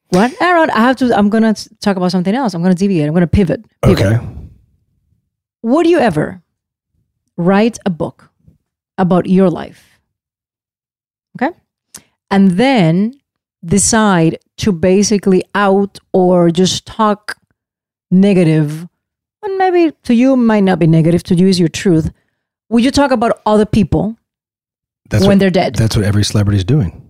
what 0.09 0.31
Aaron? 0.41 0.69
I 0.69 0.79
have 0.79 0.95
to. 0.97 1.13
I'm 1.17 1.29
gonna 1.29 1.53
talk 1.81 1.97
about 1.97 2.11
something 2.11 2.33
else. 2.33 2.53
I'm 2.53 2.61
gonna 2.63 2.75
deviate. 2.75 3.07
I'm 3.07 3.13
gonna 3.13 3.27
pivot. 3.27 3.65
pivot. 3.83 4.05
Okay. 4.05 4.25
Would 5.63 5.87
you 5.87 5.99
ever 5.99 6.41
write 7.35 7.77
a 7.85 7.89
book 7.89 8.29
about 8.97 9.25
your 9.27 9.49
life? 9.49 9.99
Okay. 11.35 11.53
And 12.31 12.51
then 12.51 13.15
decide 13.65 14.37
to 14.57 14.71
basically 14.71 15.43
out 15.55 15.99
or 16.13 16.49
just 16.51 16.85
talk 16.85 17.34
negative, 18.11 18.87
and 19.41 19.57
maybe 19.57 19.93
to 20.03 20.13
you 20.13 20.35
might 20.35 20.63
not 20.63 20.79
be 20.79 20.87
negative, 20.87 21.23
to 21.23 21.35
you 21.35 21.47
is 21.47 21.59
your 21.59 21.69
truth. 21.69 22.11
Would 22.69 22.83
you 22.83 22.91
talk 22.91 23.11
about 23.11 23.41
other 23.45 23.65
people 23.65 24.17
That's 25.09 25.21
when 25.21 25.37
what, 25.37 25.39
they're 25.39 25.49
dead? 25.49 25.75
That's 25.75 25.95
what 25.95 26.05
every 26.05 26.23
celebrity 26.23 26.57
is 26.57 26.63
doing. 26.63 27.01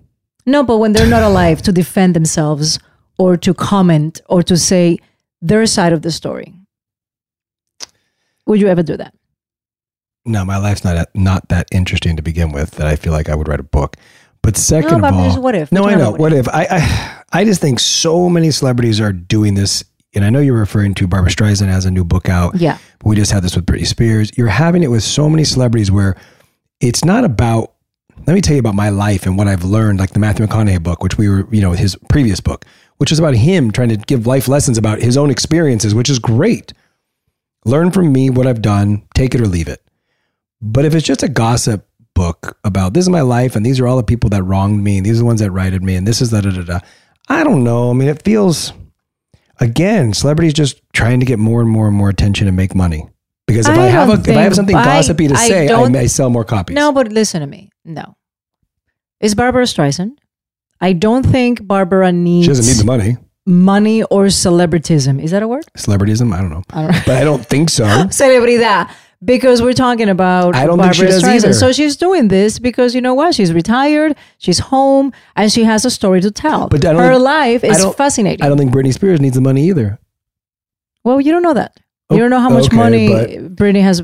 No, 0.46 0.64
but 0.64 0.78
when 0.78 0.94
they're 0.94 1.08
not 1.08 1.24
alive 1.32 1.62
to 1.64 1.72
defend 1.72 2.16
themselves 2.16 2.80
or 3.18 3.38
to 3.38 3.54
comment 3.54 4.22
or 4.28 4.44
to 4.44 4.58
say 4.58 5.00
their 5.42 5.66
side 5.66 5.94
of 5.94 6.02
the 6.02 6.12
story. 6.12 6.54
Would 8.46 8.60
you 8.60 8.68
ever 8.68 8.84
do 8.84 8.98
that? 8.98 9.14
No, 10.26 10.44
my 10.44 10.58
life's 10.58 10.84
not 10.84 11.08
not 11.14 11.50
that 11.50 11.68
interesting 11.72 12.16
to 12.16 12.24
begin 12.24 12.52
with 12.52 12.72
that 12.72 12.88
I 12.88 12.96
feel 12.96 13.14
like 13.14 13.30
I 13.30 13.36
would 13.36 13.48
write 13.48 13.60
a 13.60 13.64
book. 13.64 13.96
But 14.42 14.58
second 14.58 15.02
but 15.02 15.14
of 15.14 15.20
all, 15.20 15.42
what 15.42 15.56
if? 15.56 15.72
No, 15.72 15.86
I 15.86 15.96
know. 15.96 16.10
about 16.10 16.20
What 16.20 16.34
if? 16.34 16.48
I, 16.50 16.68
I 16.70 17.24
I 17.42 17.46
just 17.46 17.62
think 17.62 17.80
so 17.80 18.30
many 18.30 18.52
celebrities 18.52 19.00
are 19.00 19.14
doing 19.14 19.54
this, 19.56 19.84
and 20.16 20.26
I 20.26 20.30
know 20.30 20.40
you're 20.40 20.58
referring 20.58 20.94
to 20.96 21.08
Barbra 21.08 21.30
Streisand 21.30 21.68
has 21.68 21.86
a 21.86 21.92
new 21.92 22.04
book 22.04 22.30
out. 22.30 22.56
Yeah. 22.56 22.78
We 23.04 23.16
just 23.16 23.32
had 23.32 23.44
this 23.44 23.56
with 23.56 23.66
Britney 23.66 23.86
Spears. 23.86 24.32
You're 24.38 24.48
having 24.48 24.84
it 24.84 24.88
with 24.88 25.04
so 25.04 25.30
many 25.30 25.44
celebrities 25.44 25.92
where 25.92 26.16
it's 26.80 27.04
not 27.06 27.24
about. 27.24 27.74
Let 28.26 28.34
me 28.34 28.42
tell 28.42 28.54
you 28.54 28.60
about 28.60 28.76
my 28.76 28.90
life 28.90 29.26
and 29.26 29.38
what 29.38 29.48
I've 29.48 29.66
learned, 29.66 30.00
like 30.00 30.12
the 30.12 30.20
Matthew 30.20 30.46
McConaughey 30.46 30.82
book, 30.82 31.04
which 31.04 31.18
we 31.18 31.28
were, 31.28 31.48
you 31.54 31.62
know, 31.62 31.74
his 31.74 31.98
previous 32.10 32.40
book, 32.40 32.66
which 32.98 33.12
is 33.12 33.20
about 33.20 33.36
him 33.36 33.72
trying 33.72 33.90
to 33.90 33.98
give 33.98 34.26
life 34.26 34.48
lessons 34.48 34.78
about 34.78 35.02
his 35.02 35.18
own 35.18 35.30
experiences, 35.30 35.94
which 35.94 36.10
is 36.10 36.18
great. 36.18 36.72
Learn 37.66 37.92
from 37.92 38.14
me 38.14 38.30
what 38.30 38.48
I've 38.48 38.62
done, 38.62 39.04
take 39.16 39.36
it 39.36 39.42
or 39.42 39.48
leave 39.48 39.68
it. 39.68 39.84
But 40.62 40.86
if 40.86 40.96
it's 40.96 41.06
just 41.06 41.24
a 41.24 41.28
gossip 41.28 41.88
book 42.14 42.58
about 42.64 42.94
this 42.94 43.04
is 43.04 43.10
my 43.10 43.22
life 43.22 43.56
and 43.56 43.66
these 43.66 43.80
are 43.80 43.88
all 43.88 43.98
the 43.98 44.04
people 44.04 44.30
that 44.30 44.44
wronged 44.44 44.82
me 44.82 44.98
and 44.98 45.06
these 45.06 45.18
are 45.18 45.20
the 45.20 45.26
ones 45.26 45.42
that 45.42 45.52
righted 45.52 45.84
me 45.84 45.96
and 45.96 46.08
this 46.08 46.22
is 46.22 46.32
da 46.32 46.42
da 46.42 46.52
da 46.52 46.62
da, 46.64 46.80
I 47.28 47.44
don't 47.44 47.64
know. 47.64 47.90
I 47.90 47.94
mean, 47.94 48.08
it 48.08 48.24
feels 48.24 48.72
again, 49.60 50.14
celebrities 50.14 50.54
just 50.54 50.82
trying 50.94 51.20
to 51.20 51.26
get 51.26 51.40
more 51.40 51.62
and 51.62 51.70
more 51.70 51.88
and 51.88 51.96
more 51.96 52.10
attention 52.10 52.48
and 52.48 52.56
make 52.58 52.76
money. 52.76 53.08
Because 53.48 53.68
if 53.68 53.78
I, 53.78 53.84
I 53.84 53.88
have 53.88 54.10
a, 54.10 54.14
if 54.14 54.38
I 54.38 54.42
have 54.42 54.56
something 54.56 54.76
I- 54.76 54.84
gossipy 54.86 55.28
to 55.28 55.36
I 55.36 55.48
say, 55.48 55.70
I 55.74 55.88
may 55.90 56.08
sell 56.08 56.30
more 56.30 56.44
copies. 56.44 56.76
No, 56.76 56.92
but 56.92 57.12
listen 57.12 57.42
to 57.42 57.48
me. 57.48 57.70
No. 57.84 58.16
It's 59.20 59.34
Barbra 59.36 59.64
Streisand. 59.64 60.18
I 60.82 60.94
don't 60.94 61.24
think 61.24 61.66
Barbra 61.66 62.12
needs 62.12 62.46
She 62.46 62.50
doesn't 62.50 62.66
need 62.66 62.80
the 62.82 62.86
money. 62.86 63.18
money 63.46 64.04
or 64.04 64.26
celebritism. 64.26 65.22
Is 65.24 65.32
that 65.32 65.42
a 65.44 65.48
word? 65.48 65.66
Celebrityism, 65.78 66.34
I 66.34 66.42
don't 66.42 66.50
know. 66.50 66.64
I 66.72 66.82
don't 66.82 66.92
know. 66.92 67.02
But 67.06 67.18
I 67.18 67.24
don't 67.24 67.46
think 67.46 67.70
so. 67.70 67.84
Celebridad. 68.10 68.90
Because 69.26 69.62
we're 69.62 69.74
talking 69.74 70.08
about 70.08 70.56
I 70.56 70.66
don't 70.68 70.78
Barbra 70.78 70.94
think 70.94 71.08
she 71.08 71.12
does 71.12 71.24
Streisand. 71.24 71.36
either. 71.36 71.54
So 71.54 71.72
she's 71.72 71.98
doing 71.98 72.28
this 72.28 72.60
because 72.60 72.94
you 72.94 73.02
know 73.02 73.14
what? 73.16 73.34
She's 73.34 73.52
retired, 73.54 74.16
she's 74.38 74.60
home, 74.60 75.12
and 75.36 75.52
she 75.52 75.64
has 75.64 75.84
a 75.84 75.90
story 75.90 76.22
to 76.22 76.30
tell. 76.32 76.68
But 76.70 76.84
Her 76.84 76.96
think- 77.14 77.22
life 77.24 77.64
is 77.64 77.78
don't- 77.80 77.98
fascinating. 77.98 78.46
I 78.46 78.50
don't 78.50 78.58
think 78.58 78.72
Britney 78.72 78.94
Spears 78.94 79.20
needs 79.20 79.34
the 79.36 79.42
money 79.42 79.68
either. 79.68 79.98
well, 81.04 81.20
you 81.20 81.32
don't 81.32 81.44
know 81.44 81.54
that. 81.56 81.80
Oh, 82.10 82.16
You 82.16 82.22
don't 82.22 82.30
know 82.30 82.40
how 82.40 82.50
much 82.50 82.68
okay, 82.68 82.76
money 82.78 83.10
Britney 83.10 83.82
has. 83.82 84.00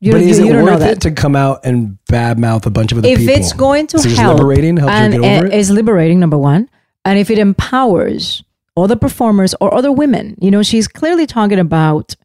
You, 0.00 0.12
but 0.12 0.20
you, 0.20 0.28
is 0.28 0.38
you 0.38 0.50
it 0.50 0.52
don't 0.52 0.66
know 0.66 0.72
worth 0.74 0.82
it 0.82 1.00
to 1.02 1.10
come 1.12 1.34
out 1.34 1.60
and 1.64 1.96
badmouth 2.12 2.66
a 2.66 2.70
bunch 2.70 2.92
of 2.92 2.98
other 2.98 3.08
if 3.08 3.20
people? 3.20 3.34
it's 3.36 3.54
going 3.54 3.86
to 3.86 3.96
it 3.96 4.12
help 4.18 4.38
liberating, 4.38 4.76
help 4.76 4.90
and 4.90 5.14
you 5.14 5.22
get 5.22 5.36
over 5.38 5.46
it? 5.46 5.54
it's 5.54 5.70
liberating 5.70 6.20
number 6.20 6.36
one 6.36 6.68
and 7.06 7.18
if 7.18 7.30
it 7.30 7.38
empowers 7.38 8.42
other 8.76 8.96
performers 8.96 9.54
or 9.62 9.72
other 9.72 9.90
women 9.90 10.36
you 10.42 10.50
know 10.50 10.62
she's 10.62 10.86
clearly 10.88 11.24
talking 11.26 11.58
about 11.58 12.16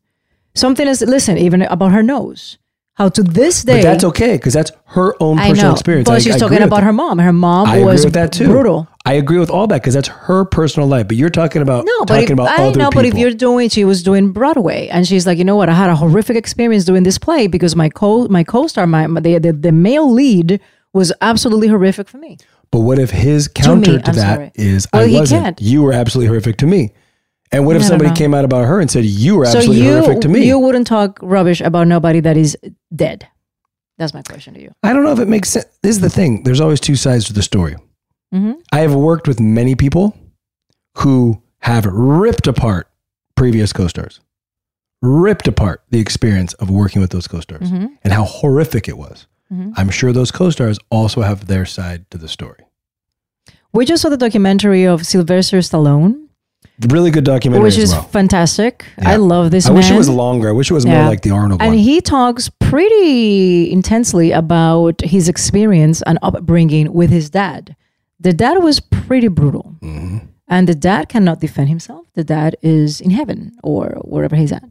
something 0.55 0.87
is 0.87 1.01
listen 1.01 1.37
even 1.37 1.61
about 1.63 1.91
her 1.91 2.03
nose 2.03 2.57
how 2.95 3.07
to 3.07 3.23
this 3.23 3.63
day 3.63 3.77
But 3.77 3.83
that's 3.83 4.03
okay 4.03 4.33
because 4.35 4.53
that's 4.53 4.71
her 4.87 5.15
own 5.21 5.39
I 5.39 5.49
personal 5.49 5.69
know, 5.69 5.73
experience. 5.75 6.09
but 6.09 6.15
I- 6.15 6.19
she's 6.19 6.35
I 6.35 6.37
talking 6.39 6.55
agree 6.57 6.65
with 6.65 6.67
about 6.67 6.75
that. 6.81 6.83
her 6.85 6.93
mom 6.93 7.19
her 7.19 7.31
mom 7.33 7.67
I 7.67 7.79
was 7.83 8.01
agree 8.01 8.07
with 8.07 8.13
that 8.15 8.31
too. 8.33 8.47
brutal 8.47 8.87
I 9.05 9.13
agree 9.13 9.39
with 9.39 9.49
all 9.49 9.65
that 9.67 9.81
because 9.81 9.93
that's 9.95 10.09
her 10.09 10.43
personal 10.45 10.87
life. 10.87 11.07
But 11.07 11.15
you're 11.17 11.29
talking 11.31 11.61
about 11.63 11.85
no, 11.85 11.99
but 12.01 12.07
talking 12.07 12.23
if, 12.23 12.29
about 12.31 12.49
I 12.49 12.63
other 12.67 12.77
know, 12.77 12.89
people. 12.89 13.01
but 13.01 13.05
if 13.05 13.13
you're 13.15 13.31
doing, 13.31 13.69
she 13.69 13.83
was 13.83 14.03
doing 14.03 14.31
Broadway, 14.31 14.87
and 14.89 15.07
she's 15.07 15.25
like, 15.25 15.39
you 15.39 15.43
know 15.45 15.55
what? 15.55 15.67
I 15.67 15.73
had 15.73 15.89
a 15.89 15.95
horrific 15.95 16.35
experience 16.35 16.83
doing 16.85 17.01
this 17.03 17.17
play 17.17 17.47
because 17.47 17.75
my 17.75 17.89
co 17.89 18.27
my 18.27 18.43
co-star, 18.43 18.85
my, 18.85 19.07
my 19.07 19.19
the, 19.21 19.39
the 19.39 19.53
the 19.53 19.71
male 19.71 20.11
lead 20.11 20.59
was 20.93 21.11
absolutely 21.21 21.69
horrific 21.69 22.07
for 22.07 22.17
me. 22.17 22.37
but 22.69 22.81
what 22.81 22.99
if 22.99 23.09
his 23.09 23.47
counter 23.47 23.97
to, 23.99 24.09
I'm 24.09 24.15
that 24.15 24.35
sorry. 24.35 24.51
is 24.55 24.87
Well, 24.93 25.03
I 25.03 25.07
he 25.07 25.15
wasn't. 25.19 25.43
can't. 25.43 25.61
You 25.61 25.81
were 25.81 25.93
absolutely 25.93 26.27
horrific 26.27 26.57
to 26.57 26.67
me. 26.67 26.91
And 27.51 27.65
what 27.65 27.75
if 27.75 27.83
somebody 27.83 28.09
know. 28.11 28.15
came 28.15 28.33
out 28.33 28.45
about 28.45 28.65
her 28.65 28.79
and 28.79 28.89
said 28.91 29.05
you 29.05 29.37
were 29.37 29.45
so 29.45 29.57
absolutely 29.57 29.85
you 29.85 29.91
horrific 29.93 30.21
to 30.21 30.27
me? 30.29 30.45
you 30.45 30.59
wouldn't 30.59 30.85
talk 30.87 31.17
rubbish 31.21 31.61
about 31.61 31.87
nobody 31.87 32.19
that 32.19 32.37
is 32.37 32.55
dead. 32.95 33.27
That's 33.97 34.13
my 34.13 34.21
question 34.21 34.53
to 34.53 34.61
you. 34.61 34.71
I 34.83 34.93
don't 34.93 35.03
know 35.03 35.11
if 35.11 35.19
it 35.19 35.27
makes 35.27 35.49
sense. 35.49 35.65
This 35.81 35.95
is 35.95 36.01
the 36.01 36.09
thing. 36.09 36.43
There's 36.43 36.61
always 36.61 36.79
two 36.79 36.95
sides 36.95 37.25
to 37.25 37.33
the 37.33 37.41
story. 37.41 37.75
hmm 38.31 38.53
I 38.71 38.79
have 38.81 38.93
worked 38.93 39.27
with 39.27 39.39
many 39.39 39.75
people 39.75 40.15
who 40.97 41.41
have 41.61 41.85
ripped 41.85 42.47
apart 42.47 42.87
previous 43.35 43.73
co-stars, 43.73 44.19
ripped 45.01 45.47
apart 45.47 45.81
the 45.89 45.99
experience 45.99 46.53
of 46.55 46.69
working 46.69 47.01
with 47.01 47.09
those 47.11 47.27
co-stars 47.27 47.71
Mhm. 47.71 47.89
and 48.03 48.13
how 48.13 48.23
horrific 48.25 48.87
it 48.87 48.97
was. 48.97 49.25
Mhm. 49.51 49.73
I'm 49.75 49.89
sure 49.89 50.13
those 50.13 50.31
co-stars 50.31 50.77
also 50.91 51.21
have 51.21 51.47
their 51.47 51.65
side 51.65 52.05
to 52.11 52.17
the 52.17 52.27
story. 52.27 52.63
We 53.73 53.85
just 53.85 54.01
saw 54.03 54.09
the 54.09 54.17
documentary 54.17 54.85
of 54.85 55.05
Sylvester 55.05 55.57
Stallone, 55.59 56.27
Really 56.87 57.11
good 57.11 57.25
documentary 57.25 57.63
which 57.65 57.77
is 57.77 57.91
well. 57.91 58.03
fantastic. 58.03 58.85
I 58.99 59.17
love 59.17 59.51
this 59.51 59.65
I 59.65 59.69
man. 59.69 59.75
wish 59.77 59.91
it 59.91 59.97
was 59.97 60.07
longer. 60.09 60.47
I 60.47 60.51
wish 60.53 60.71
it 60.71 60.73
was 60.73 60.85
more 60.85 61.03
like 61.03 61.21
the 61.23 61.31
Arnold 61.31 61.61
and 61.61 61.71
one. 61.71 61.77
he 61.77 61.99
talks 61.99 62.49
pretty 62.59 63.69
intensely 63.71 64.31
about 64.31 65.01
his 65.01 65.27
experience 65.27 66.01
and 66.03 66.17
upbringing 66.21 66.93
with 66.93 67.09
his 67.09 67.29
dad. 67.29 67.75
The 68.21 68.31
dad 68.33 68.63
was 68.63 68.79
pretty 68.79 69.27
brutal. 69.27 69.75
Mm-hmm. 69.81 70.17
And 70.47 70.67
the 70.67 70.75
dad 70.75 71.09
cannot 71.09 71.41
defend 71.41 71.69
himself. 71.69 72.07
The 72.13 72.23
dad 72.23 72.55
is 72.61 73.01
in 73.01 73.11
heaven 73.11 73.51
or 73.61 73.99
wherever 74.03 74.35
he's 74.35 74.51
at. 74.51 74.63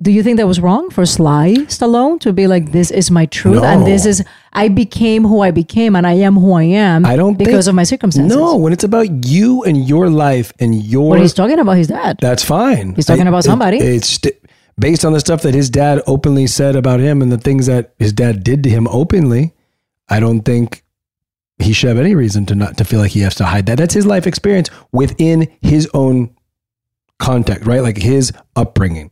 Do 0.00 0.12
you 0.12 0.22
think 0.22 0.36
that 0.36 0.46
was 0.46 0.60
wrong 0.60 0.90
for 0.90 1.04
Sly 1.04 1.54
Stallone 1.66 2.20
to 2.20 2.32
be 2.32 2.46
like, 2.46 2.70
"This 2.70 2.90
is 2.92 3.10
my 3.10 3.26
truth, 3.26 3.62
and 3.64 3.84
this 3.84 4.06
is 4.06 4.22
I 4.52 4.68
became 4.68 5.24
who 5.24 5.40
I 5.40 5.50
became, 5.50 5.96
and 5.96 6.06
I 6.06 6.12
am 6.12 6.36
who 6.36 6.52
I 6.52 6.62
am 6.62 7.04
I 7.04 7.16
don't 7.16 7.36
because 7.36 7.64
think- 7.64 7.70
of 7.70 7.74
my 7.74 7.82
circumstances." 7.82 8.36
No, 8.36 8.54
when 8.56 8.72
it's 8.72 8.84
about 8.84 9.26
you 9.26 9.64
and 9.64 9.88
your 9.88 10.08
life 10.08 10.52
and 10.60 10.74
your 10.84 11.14
but 11.14 11.20
he's 11.20 11.34
talking 11.34 11.58
about 11.58 11.76
his 11.76 11.88
dad. 11.88 12.18
That's 12.20 12.44
fine. 12.44 12.94
He's 12.94 13.06
talking 13.06 13.26
about 13.26 13.40
it- 13.40 13.48
somebody. 13.48 13.78
it's 13.78 14.08
st- 14.08 14.34
based 14.78 15.04
on 15.04 15.12
the 15.12 15.20
stuff 15.20 15.42
that 15.42 15.54
his 15.54 15.68
dad 15.68 16.00
openly 16.06 16.46
said 16.46 16.76
about 16.76 17.00
him 17.00 17.20
and 17.20 17.32
the 17.32 17.38
things 17.38 17.66
that 17.66 17.92
his 17.98 18.12
dad 18.12 18.44
did 18.44 18.62
to 18.62 18.70
him 18.70 18.86
openly. 18.92 19.52
I 20.08 20.20
don't 20.20 20.42
think 20.42 20.84
he 21.58 21.72
should 21.72 21.88
have 21.88 21.98
any 21.98 22.14
reason 22.14 22.46
to 22.46 22.54
not 22.54 22.76
to 22.76 22.84
feel 22.84 23.00
like 23.00 23.10
he 23.10 23.20
has 23.20 23.34
to 23.36 23.44
hide 23.46 23.66
that. 23.66 23.78
That's 23.78 23.94
his 23.94 24.06
life 24.06 24.28
experience 24.28 24.70
within 24.92 25.48
his 25.60 25.88
own 25.92 26.30
context, 27.18 27.66
right? 27.66 27.82
Like 27.82 27.98
his 27.98 28.30
upbringing. 28.54 29.10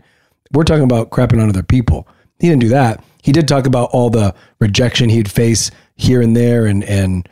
We're 0.53 0.65
talking 0.65 0.85
about 0.85 1.11
crapping 1.11 1.43
on 1.43 1.49
other 1.49 1.63
people. 1.63 2.09
He 2.39 2.49
didn't 2.49 2.61
do 2.61 2.69
that. 2.69 3.03
He 3.23 3.33
did 3.33 3.49
talk 3.49 3.67
about 3.67 3.91
all 3.93 4.11
the 4.11 4.35
rejection 4.61 5.09
he'd 5.09 5.31
face 5.31 5.71
here 5.97 6.21
and 6.21 6.37
there 6.37 6.67
and 6.67 6.85
and 6.85 7.29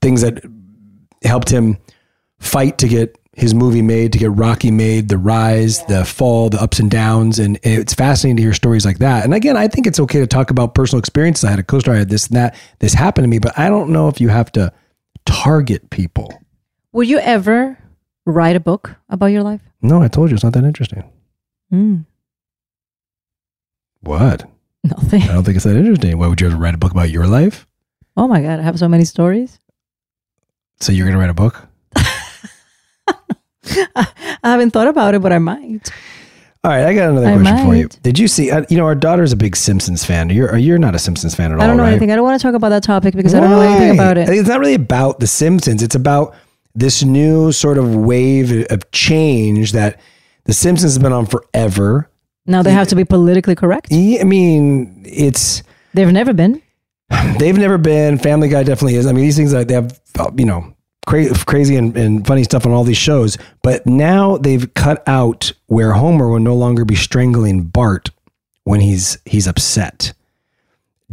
things 0.00 0.20
that 0.22 0.44
helped 1.22 1.48
him 1.48 1.78
fight 2.38 2.78
to 2.78 2.88
get 2.88 3.18
his 3.34 3.54
movie 3.54 3.82
made, 3.82 4.12
to 4.12 4.18
get 4.18 4.30
Rocky 4.30 4.70
made, 4.70 5.08
the 5.08 5.16
rise, 5.16 5.82
the 5.86 6.04
fall, 6.04 6.50
the 6.50 6.60
ups 6.60 6.78
and 6.78 6.90
downs. 6.90 7.38
And, 7.38 7.58
it's 7.62 7.94
fascinating 7.94 8.36
to 8.36 8.42
hear 8.42 8.52
stories 8.52 8.84
like 8.84 8.98
that. 8.98 9.24
And 9.24 9.32
again, 9.32 9.56
I 9.56 9.68
think 9.68 9.86
it's 9.86 9.98
okay 10.00 10.20
to 10.20 10.26
talk 10.26 10.50
about 10.50 10.74
personal 10.74 10.98
experiences. 10.98 11.44
I 11.44 11.50
had 11.50 11.58
a 11.58 11.62
co 11.62 11.78
star, 11.78 11.94
I 11.94 11.98
had 11.98 12.10
this 12.10 12.26
and 12.26 12.36
that, 12.36 12.54
this 12.80 12.92
happened 12.92 13.24
to 13.24 13.28
me, 13.28 13.38
but 13.38 13.58
I 13.58 13.68
don't 13.68 13.90
know 13.90 14.08
if 14.08 14.20
you 14.20 14.28
have 14.28 14.52
to 14.52 14.72
target 15.24 15.88
people. 15.90 16.32
Would 16.92 17.08
you 17.08 17.18
ever 17.20 17.78
write 18.26 18.56
a 18.56 18.60
book 18.60 18.96
about 19.08 19.26
your 19.26 19.42
life? 19.42 19.62
No, 19.80 20.02
I 20.02 20.08
told 20.08 20.30
you 20.30 20.34
it's 20.34 20.44
not 20.44 20.52
that 20.52 20.64
interesting. 20.64 21.02
Mm. 21.72 22.04
What? 24.02 24.48
Nothing. 24.84 25.22
I 25.22 25.28
don't 25.28 25.44
think 25.44 25.56
it's 25.56 25.64
that 25.64 25.76
interesting. 25.76 26.18
Why 26.18 26.26
would 26.26 26.40
you 26.40 26.48
ever 26.48 26.56
write 26.56 26.74
a 26.74 26.78
book 26.78 26.92
about 26.92 27.10
your 27.10 27.26
life? 27.26 27.66
Oh 28.16 28.28
my 28.28 28.42
god, 28.42 28.58
I 28.58 28.62
have 28.62 28.78
so 28.78 28.88
many 28.88 29.04
stories. 29.04 29.58
So 30.80 30.92
you're 30.92 31.06
going 31.06 31.14
to 31.14 31.20
write 31.20 31.30
a 31.30 31.34
book? 31.34 31.68
I 33.94 34.06
haven't 34.42 34.70
thought 34.72 34.88
about 34.88 35.14
it, 35.14 35.22
but 35.22 35.32
I 35.32 35.38
might. 35.38 35.90
All 36.64 36.70
right, 36.70 36.84
I 36.84 36.94
got 36.94 37.10
another 37.10 37.26
I 37.26 37.34
question 37.34 37.66
for 37.66 37.74
you. 37.74 37.88
Did 38.02 38.18
you 38.18 38.28
see? 38.28 38.50
Uh, 38.50 38.64
you 38.68 38.76
know, 38.76 38.84
our 38.84 38.94
daughter's 38.94 39.32
a 39.32 39.36
big 39.36 39.56
Simpsons 39.56 40.04
fan. 40.04 40.30
You're 40.30 40.56
you're 40.56 40.78
not 40.78 40.94
a 40.94 40.98
Simpsons 40.98 41.34
fan 41.34 41.50
at 41.50 41.56
all, 41.56 41.62
I 41.62 41.66
don't 41.66 41.76
know 41.76 41.82
right? 41.82 41.90
anything. 41.90 42.12
I 42.12 42.16
don't 42.16 42.24
want 42.24 42.40
to 42.40 42.42
talk 42.46 42.54
about 42.54 42.68
that 42.68 42.84
topic 42.84 43.14
because 43.14 43.34
I 43.34 43.40
don't 43.40 43.50
know 43.50 43.60
anything 43.60 43.90
about 43.98 44.16
it. 44.16 44.28
It's 44.28 44.48
not 44.48 44.60
really 44.60 44.74
about 44.74 45.18
the 45.18 45.26
Simpsons. 45.26 45.82
It's 45.82 45.96
about 45.96 46.36
this 46.74 47.02
new 47.02 47.52
sort 47.52 47.78
of 47.78 47.94
wave 47.96 48.66
of 48.70 48.90
change 48.92 49.72
that 49.72 50.00
the 50.44 50.52
Simpsons 50.52 50.94
has 50.94 51.02
been 51.02 51.12
on 51.12 51.26
forever. 51.26 52.08
Now 52.46 52.62
they 52.62 52.72
have 52.72 52.88
to 52.88 52.96
be 52.96 53.04
politically 53.04 53.54
correct. 53.54 53.88
Yeah, 53.90 54.20
I 54.20 54.24
mean, 54.24 55.02
it's 55.06 55.62
They've 55.94 56.10
never 56.10 56.32
been. 56.32 56.62
they've 57.38 57.56
never 57.56 57.78
been. 57.78 58.18
Family 58.18 58.48
Guy 58.48 58.62
definitely 58.62 58.96
is. 58.96 59.06
I 59.06 59.12
mean, 59.12 59.24
these 59.24 59.36
things 59.36 59.52
like 59.52 59.68
they 59.68 59.74
have, 59.74 60.00
uh, 60.18 60.30
you 60.36 60.46
know, 60.46 60.74
cra- 61.06 61.34
crazy 61.46 61.76
and, 61.76 61.96
and 61.96 62.26
funny 62.26 62.44
stuff 62.44 62.66
on 62.66 62.72
all 62.72 62.84
these 62.84 62.96
shows. 62.96 63.36
But 63.62 63.86
now 63.86 64.38
they've 64.38 64.72
cut 64.74 65.02
out 65.06 65.52
where 65.66 65.92
Homer 65.92 66.28
will 66.28 66.40
no 66.40 66.54
longer 66.54 66.84
be 66.84 66.94
strangling 66.94 67.64
Bart 67.64 68.10
when 68.64 68.80
he's 68.80 69.18
he's 69.24 69.46
upset. 69.46 70.12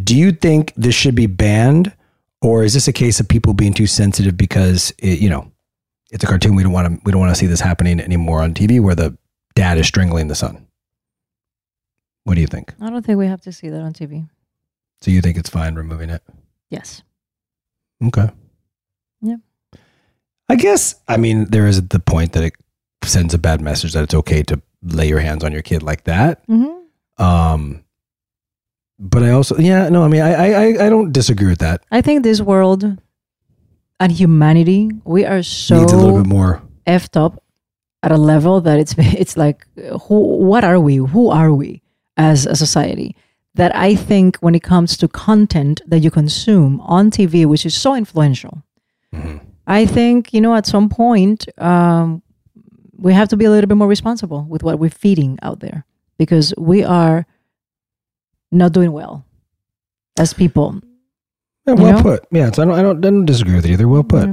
Do 0.02 0.16
you 0.16 0.32
think 0.32 0.74
this 0.78 0.96
should 0.96 1.16
be 1.16 1.28
banned, 1.28 1.94
or 2.42 2.64
is 2.64 2.74
this 2.74 2.88
a 2.88 2.94
case 2.94 3.20
of 3.20 3.28
people 3.28 3.54
being 3.54 3.74
too 3.74 3.88
sensitive 3.88 4.38
because 4.38 4.94
it, 5.00 5.20
you 5.20 5.30
know 5.30 5.52
it's 6.12 6.24
a 6.24 6.28
cartoon? 6.28 6.56
We 6.56 6.64
don't 6.64 6.72
want 6.72 6.88
to 6.88 7.02
we 7.04 7.12
don't 7.12 7.20
want 7.20 7.32
to 7.32 7.40
see 7.40 7.48
this 7.48 7.60
happening 7.60 8.00
anymore 8.00 8.42
on 8.42 8.54
TV 8.54 8.80
where 8.80 8.96
the 8.96 9.18
dad 9.56 9.78
is 9.78 9.88
strangling 9.88 10.30
the 10.30 10.36
son. 10.36 10.66
What 12.30 12.36
do 12.36 12.42
you 12.42 12.48
think? 12.48 12.76
I 12.80 12.92
don't 12.92 13.04
think 13.04 13.18
we 13.18 13.26
have 13.26 13.42
to 13.42 13.52
see 13.52 13.70
that 13.70 13.82
on 13.82 13.92
TV. 13.92 14.30
So 15.02 15.10
you 15.10 15.20
think 15.20 15.36
it's 15.36 15.50
fine 15.50 15.74
removing 15.74 16.12
it? 16.12 16.22
Yes. 16.70 17.02
Okay. 18.06 18.30
Yeah. 19.20 19.38
I 20.48 20.56
guess 20.56 20.94
I 21.08 21.18
mean 21.18 21.46
there 21.46 21.66
is 21.66 21.82
the 21.88 21.98
point 21.98 22.34
that 22.34 22.44
it 22.44 22.54
sends 23.04 23.34
a 23.34 23.40
bad 23.40 23.62
message 23.62 23.94
that 23.94 24.04
it's 24.04 24.14
okay 24.14 24.44
to 24.44 24.62
lay 24.84 25.08
your 25.08 25.22
hands 25.22 25.44
on 25.44 25.52
your 25.52 25.64
kid 25.64 25.82
like 25.82 26.04
that. 26.04 26.46
Mm-hmm. 26.48 27.24
Um, 27.26 27.84
but 29.00 29.24
I 29.24 29.32
also 29.32 29.58
yeah 29.58 29.90
no 29.90 30.04
I 30.04 30.08
mean 30.08 30.22
I 30.22 30.34
I 30.36 30.86
I- 30.86 30.90
don't 30.90 31.12
disagree 31.12 31.48
with 31.50 31.60
that. 31.66 31.82
I 31.90 32.02
think 32.02 32.22
this 32.22 32.42
world 32.42 32.84
and 34.00 34.12
humanity, 34.12 34.92
we 35.04 35.26
are 35.26 35.42
so 35.42 35.80
Needs 35.80 35.94
a 35.94 35.98
little 35.98 36.18
bit 36.22 36.28
more. 36.28 36.62
effed 36.86 37.18
up 37.18 37.42
at 38.04 38.12
a 38.12 38.18
level 38.18 38.62
that 38.62 38.78
it's 38.80 38.94
it's 39.22 39.36
like 39.36 39.66
who 40.04 40.46
what 40.46 40.64
are 40.64 40.80
we? 40.80 40.98
Who 40.98 41.32
are 41.32 41.52
we 41.52 41.82
as 42.20 42.46
a 42.46 42.56
society? 42.56 43.16
That 43.56 43.76
I 43.76 43.96
think 43.96 44.38
when 44.38 44.54
it 44.54 44.62
comes 44.62 44.96
to 44.98 45.08
content 45.08 45.82
that 45.88 46.00
you 46.00 46.12
consume 46.12 46.80
on 46.82 47.10
TV, 47.10 47.46
which 47.48 47.66
is 47.66 47.74
so 47.74 47.96
influential, 47.96 48.62
I 49.66 49.86
think 49.88 50.34
you 50.34 50.40
know 50.42 50.54
at 50.56 50.66
some 50.68 50.88
point 50.88 51.48
um, 51.58 52.22
we 52.98 53.12
have 53.14 53.28
to 53.30 53.38
be 53.38 53.46
a 53.46 53.50
little 53.50 53.68
bit 53.68 53.76
more 53.78 53.88
responsible 53.88 54.46
with 54.48 54.62
what 54.64 54.78
we're 54.80 54.92
feeding 54.92 55.40
out 55.42 55.60
there 55.62 55.84
because 56.18 56.54
we 56.58 56.84
are 56.84 57.26
not 58.52 58.72
doing 58.72 58.92
well 58.92 59.26
as 60.18 60.34
people. 60.34 60.80
Yeah, 61.66 61.74
well 61.74 61.94
know? 61.94 62.02
put. 62.04 62.26
Yeah, 62.32 62.52
so 62.52 62.62
I 62.62 62.66
don't 62.66 62.76
I 62.80 62.82
don't, 62.82 62.98
I 62.98 63.10
don't 63.10 63.26
disagree 63.26 63.56
with 63.56 63.66
you 63.66 63.74
either. 63.74 63.88
Well 63.88 64.04
put. 64.04 64.30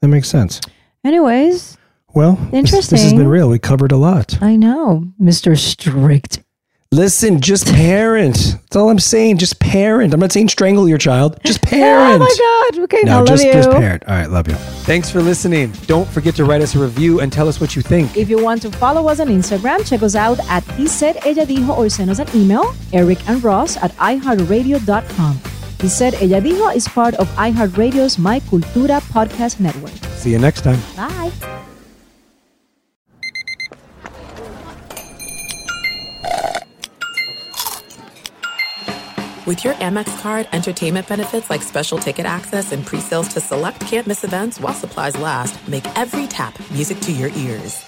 That 0.00 0.08
makes 0.08 0.28
sense. 0.28 0.60
Anyways, 1.04 1.76
Well, 2.14 2.36
this- 2.50 2.70
This, 2.70 3.02
has 3.02 3.12
been 3.12 3.28
real. 3.28 3.48
We 3.48 3.58
covered 3.58 3.92
a 3.92 3.96
lot. 3.96 4.40
I 4.42 4.56
know, 4.56 5.08
Mister 5.18 5.56
Strict. 5.56 6.42
Listen, 6.90 7.40
just 7.42 7.66
parent. 7.66 8.34
That's 8.62 8.76
all 8.76 8.88
I'm 8.88 8.98
saying. 8.98 9.36
Just 9.36 9.60
parent. 9.60 10.14
I'm 10.14 10.20
not 10.20 10.32
saying 10.32 10.48
strangle 10.48 10.88
your 10.88 10.96
child. 10.96 11.38
Just 11.44 11.60
parent. 11.62 12.22
Oh 12.22 12.70
my 12.70 12.70
God! 12.72 12.82
Okay, 12.84 13.02
No, 13.04 13.18
love 13.18 13.26
just 13.28 13.44
you. 13.44 13.52
just 13.52 13.70
parent. 13.70 14.02
All 14.08 14.14
right, 14.14 14.30
love 14.30 14.48
you. 14.48 14.54
Thanks 14.88 15.10
for 15.10 15.20
listening. 15.20 15.70
Don't 15.86 16.08
forget 16.08 16.34
to 16.36 16.44
write 16.46 16.62
us 16.62 16.74
a 16.74 16.78
review 16.78 17.20
and 17.20 17.30
tell 17.30 17.46
us 17.46 17.60
what 17.60 17.76
you 17.76 17.82
think. 17.82 18.16
If 18.16 18.30
you 18.30 18.42
want 18.42 18.62
to 18.62 18.70
follow 18.70 19.06
us 19.08 19.20
on 19.20 19.28
Instagram, 19.28 19.86
check 19.86 20.02
us 20.02 20.14
out 20.14 20.40
at 20.48 20.64
He 20.72 20.86
Said 20.88 21.18
Ella 21.26 21.44
Dijo 21.44 21.76
or 21.76 21.90
send 21.90 22.08
us 22.10 22.18
an 22.20 22.28
email, 22.34 22.74
Eric 22.94 23.18
and 23.28 23.44
Ros 23.44 23.76
at 23.76 23.92
iHeartRadio.com. 23.98 25.40
He 25.80 25.88
Said 25.88 26.14
Ella 26.14 26.40
Dijo 26.40 26.74
is 26.74 26.88
part 26.88 27.14
of 27.16 27.28
iHeartRadio's 27.36 28.18
My 28.18 28.40
Cultura 28.40 29.00
podcast 29.12 29.60
network. 29.60 29.92
See 30.16 30.30
you 30.32 30.38
next 30.38 30.62
time. 30.62 30.80
Bye. 30.96 31.67
With 39.48 39.64
your 39.64 39.72
Amex 39.76 40.20
card, 40.20 40.46
entertainment 40.52 41.08
benefits 41.08 41.48
like 41.48 41.62
special 41.62 41.96
ticket 41.96 42.26
access 42.26 42.70
and 42.70 42.84
pre-sales 42.84 43.28
to 43.28 43.40
select 43.40 43.80
campus 43.80 44.22
events 44.22 44.60
while 44.60 44.74
supplies 44.74 45.16
last 45.16 45.66
make 45.66 45.86
every 45.96 46.26
tap 46.26 46.54
music 46.70 47.00
to 47.00 47.12
your 47.12 47.30
ears. 47.30 47.82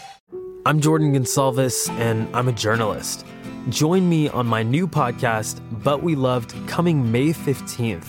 I'm 0.65 0.81
Jordan 0.81 1.13
Gonsalves, 1.13 1.91
and 1.99 2.35
I'm 2.35 2.49
a 2.49 2.53
journalist. 2.53 3.27
Join 3.69 4.09
me 4.09 4.31
on 4.31 4.47
my 4.47 4.63
new 4.63 4.89
podcast, 4.89 5.61
But 5.85 6.03
We 6.03 6.15
Loved, 6.15 6.55
coming 6.67 7.13
May 7.13 7.35
15th, 7.35 8.07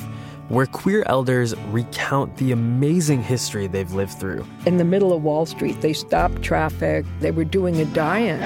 where 0.48 0.66
queer 0.66 1.04
elders 1.08 1.54
recount 1.72 2.38
the 2.38 2.54
amazing 2.54 3.22
history 3.22 3.68
they've 3.68 3.92
lived 3.92 4.14
through. 4.18 4.48
In 4.66 4.78
the 4.78 4.86
middle 4.86 5.12
of 5.12 5.24
Wall 5.24 5.46
Street, 5.46 5.82
they 5.82 5.92
stopped 5.92 6.42
traffic. 6.42 7.06
They 7.20 7.32
were 7.32 7.44
doing 7.44 7.82
a 7.82 7.86
die-in. 7.88 8.40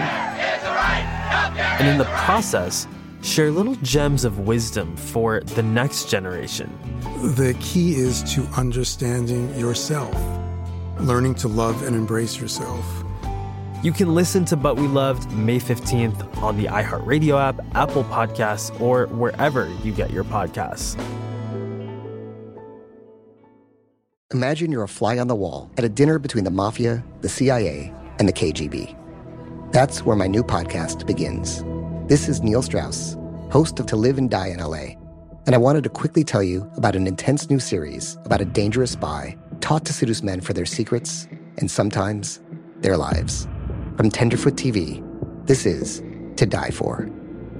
And 1.77 1.87
in 1.87 1.99
the 1.99 2.05
process, 2.05 2.87
share 3.25 3.49
little 3.49 3.75
gems 3.75 4.23
of 4.23 4.39
wisdom 4.39 4.95
for 4.95 5.39
the 5.41 5.63
next 5.63 6.09
generation. 6.09 6.69
The 7.35 7.57
key 7.59 7.95
is 7.95 8.21
to 8.35 8.43
understanding 8.55 9.53
yourself, 9.59 10.15
learning 10.99 11.35
to 11.35 11.47
love 11.47 11.81
and 11.81 11.95
embrace 11.95 12.39
yourself. 12.39 12.85
You 13.81 13.91
can 13.91 14.13
listen 14.13 14.45
to 14.45 14.55
But 14.55 14.77
We 14.77 14.87
Loved 14.87 15.31
May 15.33 15.59
15th 15.59 16.37
on 16.41 16.57
the 16.57 16.65
iHeartRadio 16.65 17.39
app, 17.39 17.59
Apple 17.75 18.03
Podcasts, 18.05 18.79
or 18.79 19.07
wherever 19.07 19.69
you 19.83 19.91
get 19.91 20.11
your 20.11 20.23
podcasts. 20.23 20.95
Imagine 24.31 24.71
you're 24.71 24.83
a 24.83 24.87
fly 24.87 25.17
on 25.17 25.27
the 25.27 25.35
wall 25.35 25.71
at 25.77 25.83
a 25.83 25.89
dinner 25.89 26.19
between 26.19 26.43
the 26.43 26.51
mafia, 26.51 27.03
the 27.21 27.29
CIA, 27.29 27.93
and 28.19 28.27
the 28.27 28.33
KGB. 28.33 28.95
That's 29.71 30.05
where 30.05 30.15
my 30.15 30.27
new 30.27 30.43
podcast 30.43 31.05
begins. 31.05 31.63
This 32.07 32.29
is 32.29 32.43
Neil 32.43 32.61
Strauss, 32.61 33.17
host 33.51 33.79
of 33.79 33.87
To 33.87 33.95
Live 33.95 34.19
and 34.19 34.29
Die 34.29 34.49
in 34.49 34.59
LA, 34.59 34.93
and 35.47 35.55
I 35.55 35.57
wanted 35.57 35.83
to 35.85 35.89
quickly 35.89 36.23
tell 36.23 36.43
you 36.43 36.69
about 36.77 36.95
an 36.95 37.07
intense 37.07 37.49
new 37.49 37.59
series 37.59 38.15
about 38.25 38.41
a 38.41 38.45
dangerous 38.45 38.91
spy 38.91 39.35
taught 39.59 39.85
to 39.85 39.93
seduce 39.93 40.21
men 40.21 40.39
for 40.39 40.53
their 40.53 40.67
secrets 40.67 41.27
and 41.57 41.71
sometimes 41.71 42.39
their 42.81 42.95
lives. 42.95 43.47
From 43.97 44.11
Tenderfoot 44.11 44.53
TV, 44.53 45.03
this 45.47 45.65
is 45.65 46.03
To 46.35 46.45
Die 46.45 46.69
For. 46.69 47.09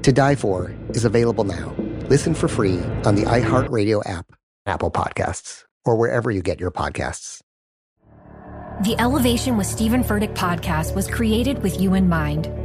To 0.04 0.12
Die 0.14 0.36
For 0.36 0.76
is 0.90 1.06
available 1.06 1.44
now. 1.44 1.74
Listen 2.08 2.36
for 2.36 2.48
free 2.48 2.78
on 3.04 3.16
the 3.16 3.24
iHeartRadio 3.24 4.08
app, 4.08 4.28
Apple 4.68 4.92
Podcasts, 4.92 5.64
or 5.86 5.96
wherever 5.96 6.30
you 6.30 6.44
get 6.44 6.60
your 6.60 6.70
podcasts. 6.70 7.42
The 8.84 8.96
Elevation 9.00 9.58
with 9.58 9.66
Stephen 9.66 10.04
Furtick 10.04 10.36
podcast 10.36 10.94
was 10.94 11.08
created 11.08 11.64
with 11.64 11.82
you 11.82 11.96
in 11.96 12.08
mind. 12.08 12.65